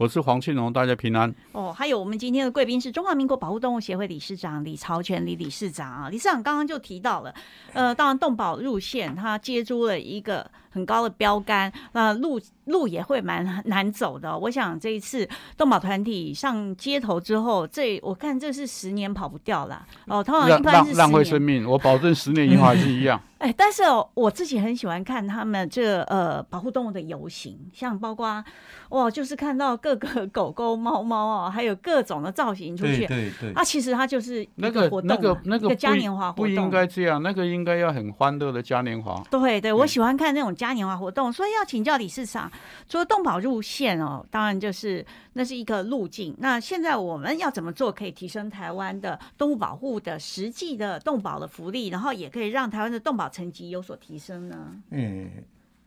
[0.00, 1.30] 我是黄庆荣，大家平安。
[1.52, 7.34] 哦，还有我们今天的贵宾是中华民国保护动物协会理事长李朝全李理事长啊，理事长刚刚就提到了，
[7.74, 14.38] 呃，当然动保路线他接住了一个很高的标杆，那路路也会蛮难走的。
[14.38, 19.86] 我想这一次动保团体上街头之后，这我看这是十年跑不掉了。
[20.06, 23.20] 哦，通常一般是浪费生命，我保证十年以后还是一样。
[23.36, 28.42] 哎， 但是哦我自己很喜欢看他们这呃保护动物的游行，像包括
[28.90, 29.89] 哇，就是看到各。
[29.96, 33.52] 各个 狗狗、猫猫啊，还有各种的造型出去，对对。
[33.52, 39.22] 啊，其实它就是那个那个那个嘉年华活动，不应该这样，那个应该要很欢乐的嘉年华。
[39.30, 42.50] 对对，我喜欢看那种嘉年华活动，所以要请教理事长，
[42.88, 46.34] 除了动保入线哦，当然就是那是一个路径。
[46.38, 54.74] 那现在我们要怎么做，可以提升台湾的动物保护的实际的动保的福利，然后也可以让台湾的动保成绩有所提升呢？
[54.90, 55.30] 嗯，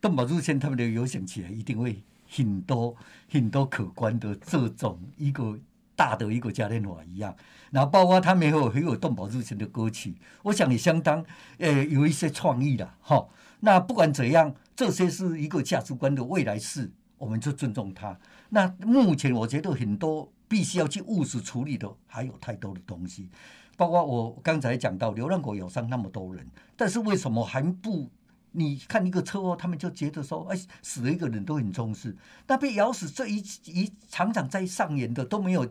[0.01, 2.01] 动保入线他们的游行起来一定会。
[2.35, 2.95] 很多
[3.31, 5.57] 很多可观的这种一个
[5.95, 7.35] 大的一个嘉年华一样，
[7.69, 11.23] 然后包括他们也有很有动保入侵的歌曲，我想也相当
[11.59, 13.27] 呃有一些创意的哈。
[13.59, 18.17] 那不管怎样，这些是一个价值观的未来式，我们就尊重它。
[18.49, 23.29] 那目前我觉得很多必须要去务实处理的，还有太多的东西，
[23.77, 28.09] 包括我刚才讲到流浪狗咬伤那么多人，但是为什么还不？
[28.55, 32.15] 你看一个车祸，他们就觉得说，哎，死了一个人都很重视。
[32.47, 35.67] 那被咬死这一一场场在上演的都没有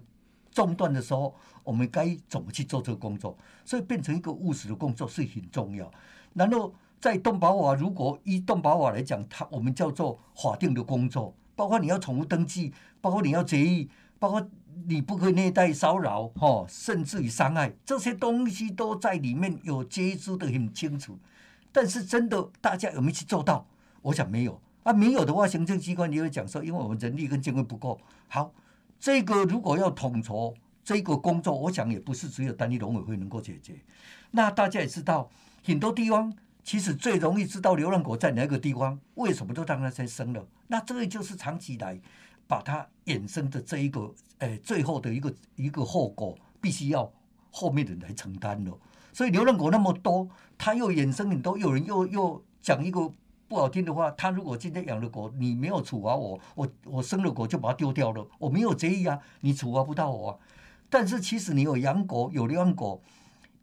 [0.51, 3.39] 中断的时候，我们该怎么去做这个工作？
[3.65, 5.91] 所以变成一个务实的工作是很重要。
[6.35, 14.45] 然后在动保法，如果以动保法来讲，它我们叫做法定的工作，包括你要宠物登记，包括你要绝育，包括
[14.87, 21.17] 你不可以虐待、骚扰，哈，甚至于伤害，这些东西都在里面有接触的很清楚。
[21.73, 23.67] 但是真的，大家有没有去做到？
[24.03, 24.93] 我想没有啊。
[24.93, 27.99] 没有的话，行政机关也会讲说，因为我们人力跟经费不够。
[28.29, 28.53] 好，
[29.01, 30.55] 这个如果要统筹，
[30.85, 33.81] 这个工作，我想也不是只有单一农委会能够解决。
[34.31, 35.31] 那大家也知道，
[35.65, 40.47] 很多地方其实最容易知道流浪狗在哪个地方，为什么都让它在生了。
[40.67, 41.99] 那这个就是长期来
[42.47, 47.11] 把它衍生的这一个，诶，最后的一个一个后果，必须要
[47.51, 48.79] 后面的人来承担了。
[49.13, 53.13] 所以流浪狗那么多，它又衍生很多，有人又又讲一个
[53.49, 60.39] 不好听的话，他如果今天养了狗，你没有处罚我，我我生了狗就把它丢掉了，我没有贼意啊，你处罚不到我啊。
[60.89, 63.03] 但是其实你有养狗，有流浪狗，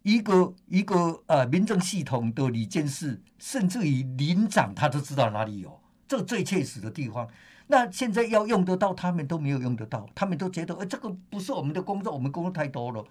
[0.04, 7.28] 一个一个呃民政系统的里监事，甚至于领长，他都知道哪里有，这最切实的地方。
[7.66, 13.04] 那现在要用得到，他们都没有用得到，他们都觉得，哎，这个不是我们的工作，我们工作太多了。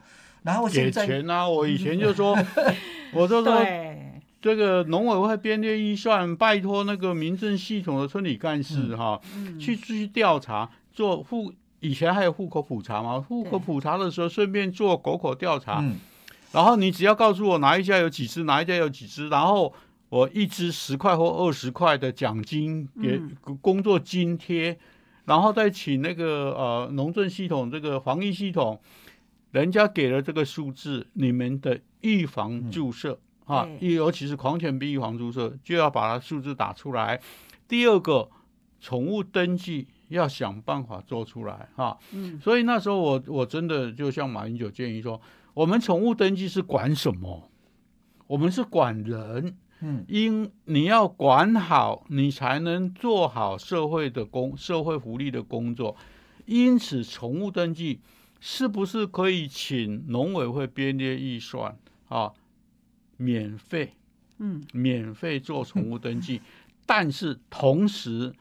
[0.43, 1.49] 然后给现在钱啊！
[1.49, 2.37] 我以前就说，
[3.13, 9.21] 我就说对，这个农委会编列预算，拜托那个民政系统的村里干事哈，
[9.59, 15.97] 去去调查做户，以前还有户口普查嘛，户口普查的时候顺便做狗口调查，嗯，
[16.53, 19.73] 然后你只要告诉我哪一家有几只，哪一家有几只，然后
[20.09, 23.21] 我一只十块或二十块的奖金给
[23.61, 24.79] 工作津贴，
[25.27, 28.81] 然后再请那个呃农政系统这个防疫系统，
[29.51, 37.21] 人家给了这个数字，你们的预防注射、啊，对尤其是狂犬病预防注射，就要把它数字打出来。
[37.67, 38.31] 第二个，
[38.81, 45.21] 宠物登记要想办法做出来哈、嗯，所以那时候我我真的就像马英九建议说，
[45.55, 47.51] 我们宠物登记是管什么？
[48.27, 55.97] 我们是管人，嗯，因你要管好，你才能做好社会的工社会福利的工作。
[56.45, 58.01] 因此，宠物登记
[58.41, 61.77] 是不是可以请农委会编列预算
[62.09, 62.33] 啊，
[63.17, 63.95] 免费？
[64.39, 66.41] 嗯，免费做宠物登记，
[66.87, 68.33] 但是同时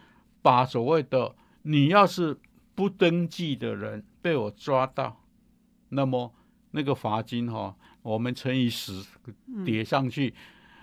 [0.41, 2.37] 把所谓的你要是
[2.75, 5.23] 不登记的人被我抓到，
[5.89, 6.31] 那么
[6.71, 9.03] 那个罚金哈、我们乘以十
[9.65, 10.35] 叠上去，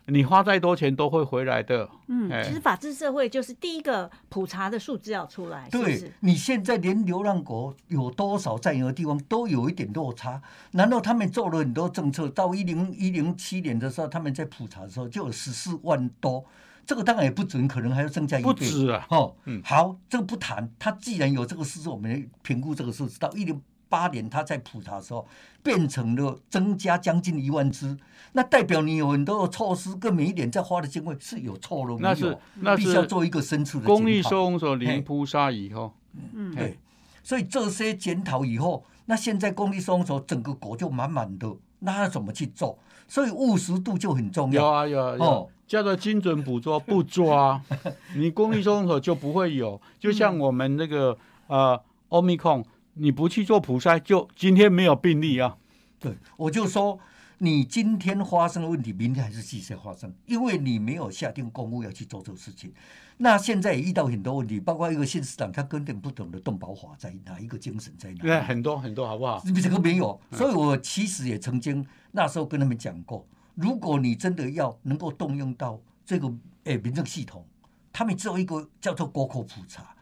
[0.07, 1.89] 你花再多钱都会回来的。
[2.09, 6.13] 嗯，哎其实法治社会就是第一个普查的数字要出来，对是？
[6.21, 10.43] 你现在连流浪狗有多少在有的地方都有一点落差，
[10.73, 12.29] 难道他们做了很多政策？
[12.29, 16.45] 到一零一零七年的时候，他们在普查的时候就有十四万多，
[16.85, 18.47] 这个当然也不准，可能还要增加一倍。
[18.47, 20.71] 不止啊哦，嗯好，这个不谈。
[20.79, 23.61] 他既然有这个数字，我们评估这个数字，到一零
[23.95, 25.25] 八年他在普查的时候
[25.63, 27.97] 变成了增加将近一万只，
[28.33, 32.09] 那代表你有很多的措施跟每一年在花的经费是有错了没有？
[32.09, 35.93] 那是那必须要做一个深处的公立检讨收容所嘿零扑杀以后，
[36.33, 36.77] 嗯，对，
[37.23, 42.77] 所以这些检讨以后，那现在公益收容所整个国就满满的，那要怎么去做？
[43.07, 44.61] 所以务实度就很重要。
[44.61, 47.63] 有啊有啊有哦啊，叫做精准捕捉，不抓，
[48.17, 49.81] 你公益收容所就不会有。
[50.01, 51.17] 就像我们那个
[51.47, 52.65] 呃欧米控，
[52.95, 55.57] 你不去做普筛，就今天没有病例啊。
[55.99, 56.99] 对，我就说，
[57.39, 62.73] 你今天发生的问题，明天还是继续发生，因为你没有下定功夫要去做这个事情。
[63.17, 68.21] 那现在也遇到很多问题，包括一个县市长，他根本不懂得动保法在哪一个精神在哪里。
[68.21, 69.43] 对，很多很多，好不好？
[69.63, 76.33] 这个没有，所以我其实也曾经那时候跟他们讲过，如果你真的要能够动用到这个
[76.65, 77.47] 诶民政系统，
[77.93, 79.95] 他们只有一个叫做国口普查，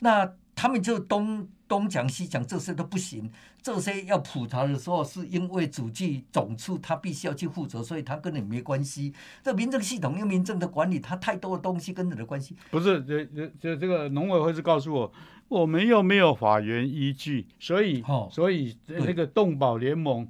[0.00, 3.30] 那他们就东东讲西讲，这些都不行。
[3.62, 9.12] 这些要普查的时候，是因为主计总处他必须要去负责，所以他跟你没关系。
[9.42, 12.56] 这民政系统因为民政的管理，他太多的东西跟你的关系。
[12.70, 15.12] 不是，这这这这个农委会是告诉我，
[15.48, 20.26] 我们又没有法源依据，所以、哦所以那个动保联盟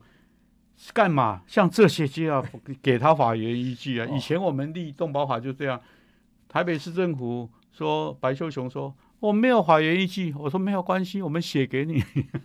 [0.93, 1.43] 干嘛？
[1.47, 2.45] 像这些就要
[2.82, 4.07] 给他法源依据啊。
[4.11, 5.80] 哦以前我们立动保法就这样，
[6.49, 12.02] 台北市政府说白秀雄说我没有法源依据，我说没有关系，我们写给你，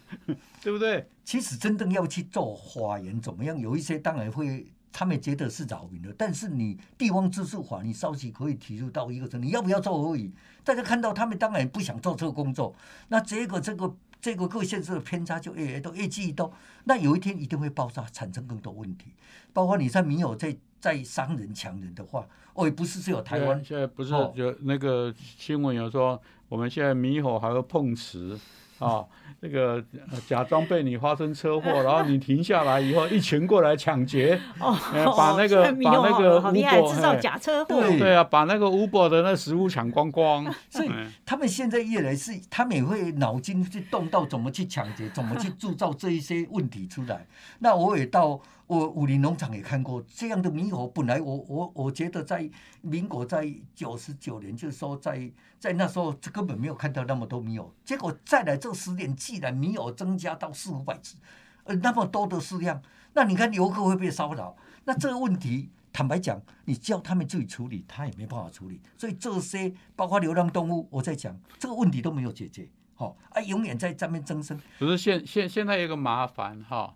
[0.63, 1.07] 对不对？
[1.23, 3.57] 其实真正要去做法源怎么样？
[3.59, 10.31] 有一些当然会，他们觉得是扰民的，但是你地方自治法，你稍许可以提出到一个程度，你要不要做而已。
[10.63, 12.75] 大家看到他们当然不想做这个工作，
[13.09, 16.51] 那这个这个这个各县市的偏差就越来越多，越积越多，
[16.85, 19.11] 那有一天一定会爆炸，产生更多问题。
[19.53, 26.19] 包括你在民有在在伤人强人的话，哦，也不是只有台湾对现在不是有那个新闻有说，
[26.53, 28.39] 我们现在猕猴还会碰瓷。
[28.79, 29.05] 啊，
[29.39, 37.81] 那个呃假装被你发生车祸，然后你停下来以后，一群过来抢劫，哦呃把那个 把那个好厉害，Uber，制造假车祸。
[37.81, 40.43] 对对啊，把那个 Uber 的那食物抢光光。
[40.69, 47.25] 所以嗯他们现在越来是，他们也会脑筋去动到怎么去抢劫，怎么去铸造这一些问题出来。
[47.59, 52.49] 那我也到我武林农场也看过这样的猕猴，本来我我我觉得在
[52.81, 61.17] 民国在九十九年，就是说在在那时候这根本没有看到那么多猕猴，结果再来这十年，既然猕猴增加到四五百只。
[61.65, 62.81] 呃那么多的数量，
[63.13, 64.55] 那你看游客会被骚扰，
[64.85, 65.69] 那这个问题。
[65.91, 68.81] 坦白讲，你叫他们自己处理，他也没办法处理。
[68.97, 74.57] 所以这些包括流浪动物，我在讲这个问题都没有解决，好啊，永远在上面增生。
[74.79, 76.95] 可是现现现在有个麻烦哈，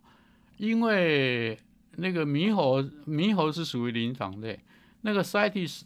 [0.57, 1.59] 因为
[1.97, 4.59] 那个猕猴，猕猴是属于灵长类，
[5.01, 5.83] 那个 CITES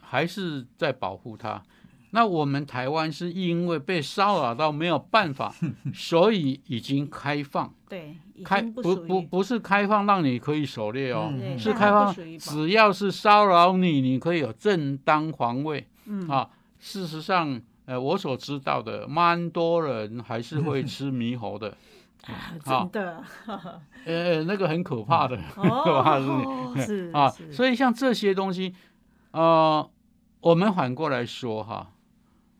[0.00, 1.62] 还是在保护它。
[2.10, 5.54] 那我们台湾是因为被骚扰到没有办法，
[5.92, 7.72] 所以已经开放。
[7.88, 15.86] 对，开不不不是开放让你可以狩猎哦，是开放只要是骚扰你，你可以有正当防卫。
[16.06, 16.48] 嗯啊，
[16.78, 21.76] 事实上，呃，我所知道的，蛮多人还是会 吃猕猴的。
[22.28, 23.24] 啊，真的。
[24.04, 28.74] 呃，那个很可怕的，可怕的是啊，所以像这些东西，
[29.32, 29.88] 呃，
[30.40, 31.86] 我们反过来说哈。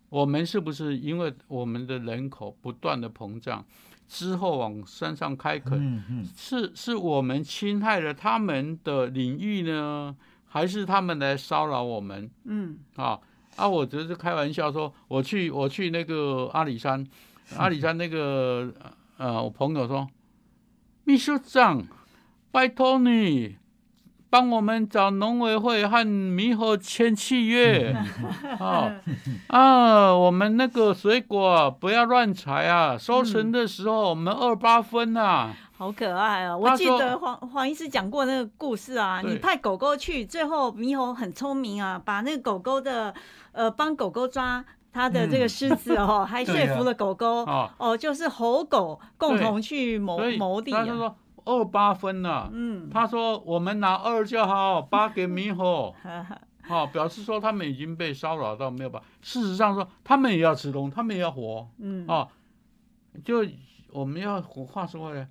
[0.09, 3.65] 我们是不是因为我们的人口不断的膨胀，
[4.09, 6.03] 之后往山上开垦，
[6.35, 12.31] 是是我们侵害了他们的领域呢，还是他们来骚扰我们？
[12.45, 13.19] 嗯，啊
[13.57, 17.07] 啊，我只是开玩笑说，我去我去那个阿里山，
[17.59, 18.73] 阿里山那个
[19.19, 20.09] 呃，我朋友说，
[21.05, 21.85] 秘书长，
[22.51, 23.57] 拜托你。
[24.31, 27.95] 帮我们找农委会和猕猴签契约，
[28.59, 28.93] 啊
[29.49, 30.15] 啊！
[30.15, 35.55] 我们那个水果不要乱采啊，收成的时候我们二八分啊。
[35.79, 36.57] 好可爱啊！
[36.57, 43.15] 我记得黄黄医师讲过那个故事啊，你派狗狗去，最后猕猴很聪明啊，把那个狗狗的
[43.53, 47.47] 呃帮狗狗抓它的这个狮子哦， 还说服了狗狗
[47.79, 50.85] 哦，就是猴狗共同去谋谋利啊。
[51.49, 55.95] 二八分了，嗯，他说我们拿二就好，八给猕猴，
[56.61, 59.03] 好，表示说他们已经被骚扰到没有吧？
[59.23, 62.29] 事实上说他们也要吃东，他们也要活，嗯，啊，
[63.25, 63.43] 就
[63.91, 65.27] 我们要话说回来，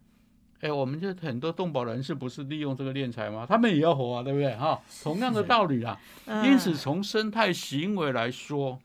[0.61, 3.45] 哎，我们就很多动保人士不是利用这个敛财吗？
[3.47, 4.55] 他们也要活啊，对不对？
[4.55, 5.99] 哈，同样的道理啊，
[6.43, 8.79] 因此从生态行为来说，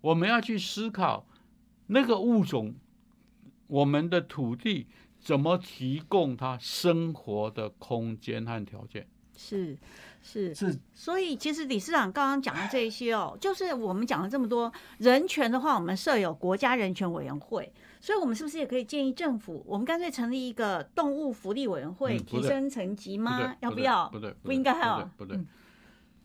[0.00, 1.24] 我们要去思考
[1.86, 2.74] 那个物种，
[3.68, 4.88] 我们的土地。
[5.24, 9.08] 怎么提供他生活的空间和条件？
[9.36, 9.76] 是
[10.22, 23.56] 是是，所以其实理事长刚刚讲的这些哦，就是我们讲了这么多人权的话，我们设有国家人权委员会，所以我们是不是也可以建议政府，我们干脆成立一个动物福利委员会，提升层级吗？
[23.60, 24.08] 要不要？
[24.10, 25.36] 不对，不应该哦，不对，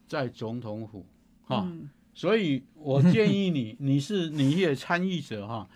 [0.08, 1.04] 在总统府
[1.46, 1.68] 哈，
[2.14, 5.68] 所以我建议你，你是你也参与者哈，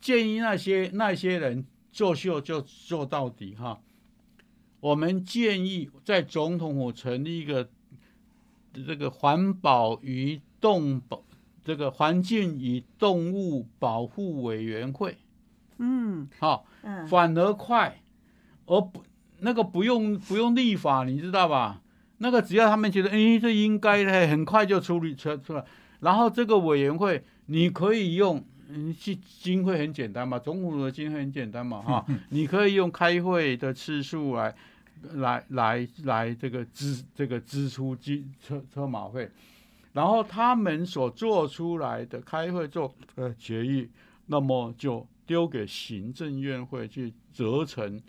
[0.00, 1.64] 建议那些那些人。
[1.92, 3.80] 作秀就做到底哈！
[4.80, 7.68] 我们建议在总统府成立一个
[8.72, 11.22] 这个环保与动保
[11.64, 15.18] 这个环境与动物保护委员会。
[15.78, 16.64] 嗯，好，
[17.08, 18.00] 反而快，
[18.66, 19.02] 而不
[19.40, 21.82] 那个不用不用立法，你知道吧？
[22.18, 25.64] 那个只要他们觉得哎，这应该的，很快就处理出出来。
[26.00, 28.44] 然后这个委员会你可以用。
[28.72, 34.54] 嗯，经经费很简单嘛，总统的经费很简单嘛， 哈，你可以用开会的次数来，
[35.14, 39.28] 来来来这个支这个支出机车车马费，
[39.92, 43.88] 然后他们所做出来的开会做呃决议，
[44.26, 48.00] 那么就丢给行政院会去责成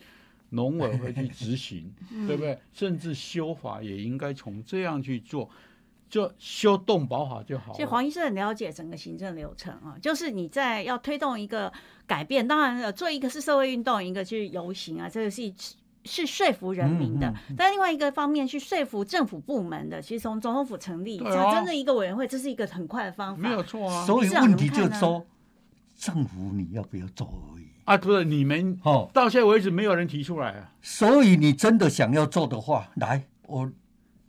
[0.50, 1.92] 农委会去执行，
[2.26, 2.58] 对不对？
[2.72, 5.48] 甚至修法也应该从这样去做。
[6.12, 7.72] 就修动保法就好。
[7.72, 11.72] 所以黄医生很了解整个行政流程啊，就是你在要推动一个
[12.06, 15.50] 改变，当然了做一个是社会运动，一个去游行啊，这个是
[16.04, 17.32] 是说服人民的。
[17.56, 23.42] 但另外一个方面去说服政府部门的，其实从总统府成立，真正一个委员会，这是一个很快的方法。
[23.42, 24.04] 没有错啊。
[24.04, 25.24] 所以问题就是说，
[25.96, 27.96] 政府你要不要做而已啊？
[27.96, 30.72] 不是你们哦，到现在为止没有人提出来啊。
[30.82, 33.72] 所以你真的想要做的话，来我。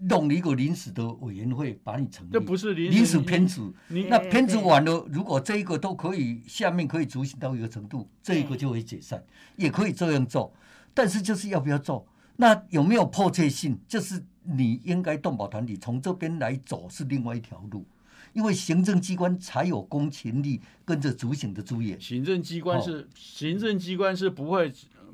[0.09, 3.61] 弄一个临时的委员会把你成立，这不是临时偏执。
[3.87, 9.23] 那偏执完了，如果这一个都可以，下面可以执行到一个程度，这一个就会解散，
[9.55, 10.53] 也可以这样做。
[10.93, 13.79] 但是就是要不要做，那有没有迫切性？
[13.87, 17.85] 就是你应该动保团体从这边来走是另外一条路，
[18.33, 21.99] 因为行政机关才有公权力跟着执行的资源。
[22.01, 24.73] 行政机关是行政机关是不会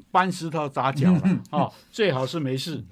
[0.09, 2.83] 搬石头砸脚的啊， 最好是没事，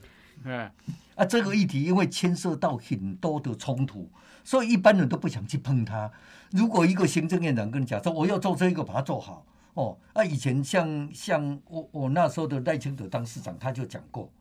[0.43, 0.71] 哎。
[1.17, 4.07] 啊，这个议题因为牵涉到很多的冲突，
[4.43, 6.09] 所以一般人都不想去碰它。
[6.51, 9.43] 如果一个行政院长跟你讲说我要做这一个，把它做好
[9.73, 9.97] 哦。
[10.13, 14.31] 啊，以前像像我我那时候的赖清德当市长，他就讲过，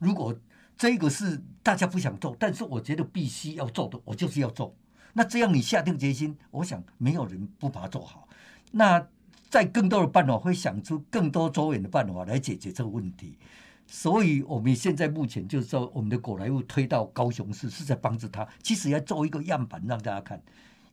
[0.00, 0.34] 如果
[0.76, 4.74] 这个是大家不想做，但是我觉得必须要做的，我就是要做。
[5.12, 8.28] 那这样你下定决心，我想没有人不把它做好。
[8.72, 9.06] 那
[9.48, 13.38] 在更多的办法，会想出更多周延的办法来解决这个问题。
[13.86, 18.46] 所以，我们现在目前就是说，我们的果莱物推到高雄市，是在帮助他。
[18.62, 20.42] 其实要做一个样板让大家看，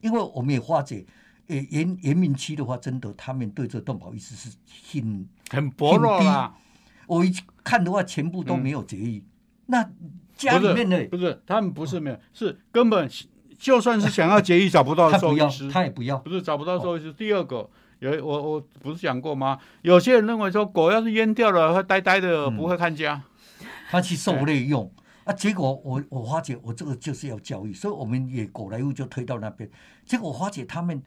[0.01, 1.05] 因为我们也发觉，
[1.47, 4.55] 呃，延延明区的话，真的他们对这动保意识是
[4.91, 6.53] 很很薄弱啦。
[7.07, 7.33] 我一
[7.63, 9.23] 看的话，全部都没有决议。
[9.67, 9.89] 那
[10.35, 13.09] 家里面的不是他们不是没有，是根本
[13.57, 17.13] 就算是想要决议， 找不到兽医师，他也不要，不是找不到兽医师。
[17.13, 17.69] 第二个。
[18.01, 19.59] 有我我不是讲过吗？
[19.83, 23.21] 有些人认为说狗要是淹掉了，会呆呆的，不会看家，
[23.91, 24.91] 它去受累用
[25.23, 25.31] 啊。
[25.31, 29.69] 结果我我发觉我这个就是要教育，所以我们也狗来物就推到那边。
[30.03, 30.99] 结果我发觉他们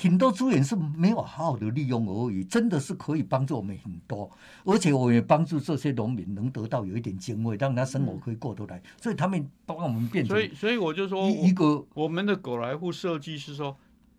[0.00, 4.30] 很多资源是没有好好的利用而已，真的是可以帮助我们很多，
[4.64, 8.80] 而且我也帮助这些农民能得到有一点经费，让他生活可以过得来。
[8.98, 13.76] 所以他们帮我们变成，所以所以我就说一个我们的狗来户设计是说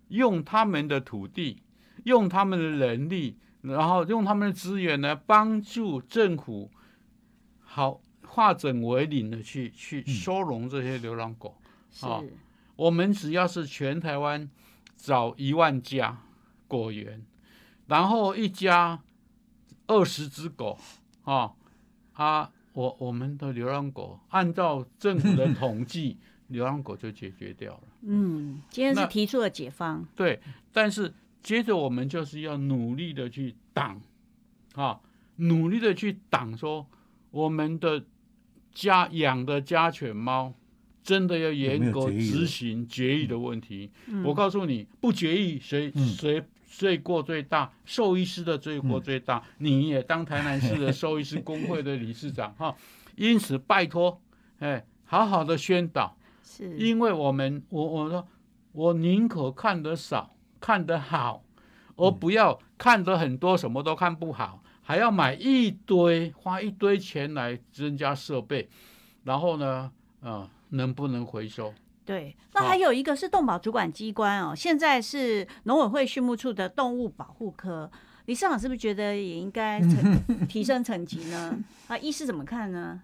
[0.09, 1.57] 用他们的土地。
[2.03, 6.69] 用他们的能力，然后用他们的资源呢，帮助政府
[7.61, 11.55] 好化整为零的去去收容这些流浪狗。
[12.01, 12.21] 啊，
[12.75, 14.49] 我们只要是全台湾
[14.97, 16.17] 找一万家
[16.67, 17.23] 果园，
[17.87, 18.99] 然后一家
[19.87, 20.77] 二十只狗，
[21.23, 21.53] 啊
[22.13, 26.17] 啊，我我们的流浪狗按照政府的统计，
[26.49, 27.83] 流浪狗就解决掉了。
[28.01, 30.05] 嗯，今天是提出了解方。
[30.15, 30.41] 对，
[30.73, 31.13] 但是。
[31.43, 34.01] 接着我们就是要努力的去挡，
[34.75, 34.97] 啊，
[35.35, 36.87] 努力的去挡，说
[37.31, 38.05] 我们的
[38.71, 40.53] 家养的家犬猫
[41.03, 43.91] 真的要严格执行绝育的问题。
[44.23, 47.69] 我告诉你，不绝育谁谁罪过最大？
[47.83, 49.43] 兽医师的罪过最大。
[49.57, 52.73] 你也当台南市的兽医师工会的理事长哈，
[53.17, 54.21] 因此拜托，
[54.59, 58.25] 哎，好好的宣导，是因为我们我我说
[58.71, 60.32] 我宁可看得少。
[60.63, 61.43] 看得好，
[61.97, 68.69] 而不要看得很多，什么都看不好，还要买一堆，花一堆钱来增加设备，
[69.25, 69.91] 然后呢，
[70.21, 71.73] 啊，能不能回收？
[72.05, 77.91] 对，那还有一个是动保主管机关哦，现在是农委会畜牧处的动物保护科，
[78.27, 79.81] 李市长是不是觉得也应该
[80.47, 81.59] 提升层级呢？
[81.89, 83.01] 啊，医师怎么看呢？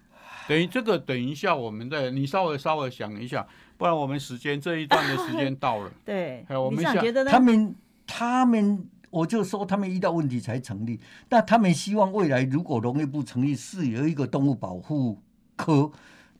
[0.47, 3.45] 等于这个，等一下我们再，你稍微稍微想一下。
[3.79, 5.89] 不然我们时间这一段的时间到了。
[6.03, 7.31] 对，我们想觉得呢？
[7.31, 7.75] 他们
[8.05, 10.99] 他们，我就说他们遇到问题才成立。
[11.29, 15.17] 那他们希望未来如果农业部成立是有一个动物保护
[15.55, 15.89] 科，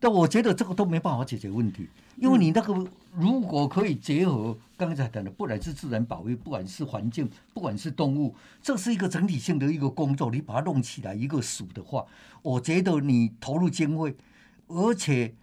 [0.02, 1.88] 但我觉得这个都没办法解决问题，
[2.18, 2.86] 因为你那个
[3.16, 10.30] 如果可以结合刚才讲的，不管是自然保育，不管是环境，不管是动物，这是一个整体性的一个工作。
[10.30, 12.06] 你把它弄起来一个署的话，
[12.42, 14.14] 我觉得你投入经费，
[14.68, 15.34] 而且。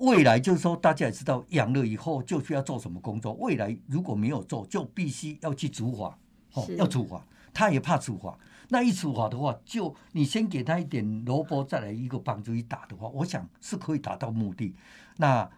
[0.00, 3.32] 未来就是说，大家也知道养了以后就需要做什么工作。
[3.34, 6.18] 未来如果没有做，就必须要去处罚，
[6.54, 7.24] 哦，要处罚。
[7.52, 8.38] 他也怕处罚，
[8.68, 14.74] 那一处罚的话，就你先给他一点萝卜，再来一个棒子一打的话，我想是可以达到目的。
[15.16, 15.50] 那。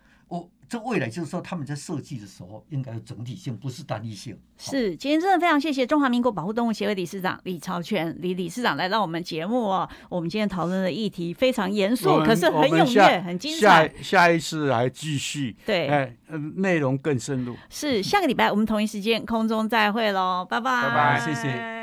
[0.69, 4.39] 我这未来就是说，他们在设计的时候应该有整体性，不是单一性。
[4.59, 9.89] 是，今天真的非常谢谢中华民国保护动物协会理事长李朝全李理事长来到我们节目哦。
[10.11, 13.89] 我们今天讨论的议题非常严肃，可是很踊跃，很精彩。
[13.89, 16.15] 下下一次来继续，对，哎，
[16.57, 17.57] 内容更深入。
[17.71, 21.78] 是，下个礼拜我们同一时间空中再会喽，拜拜，拜拜，谢谢。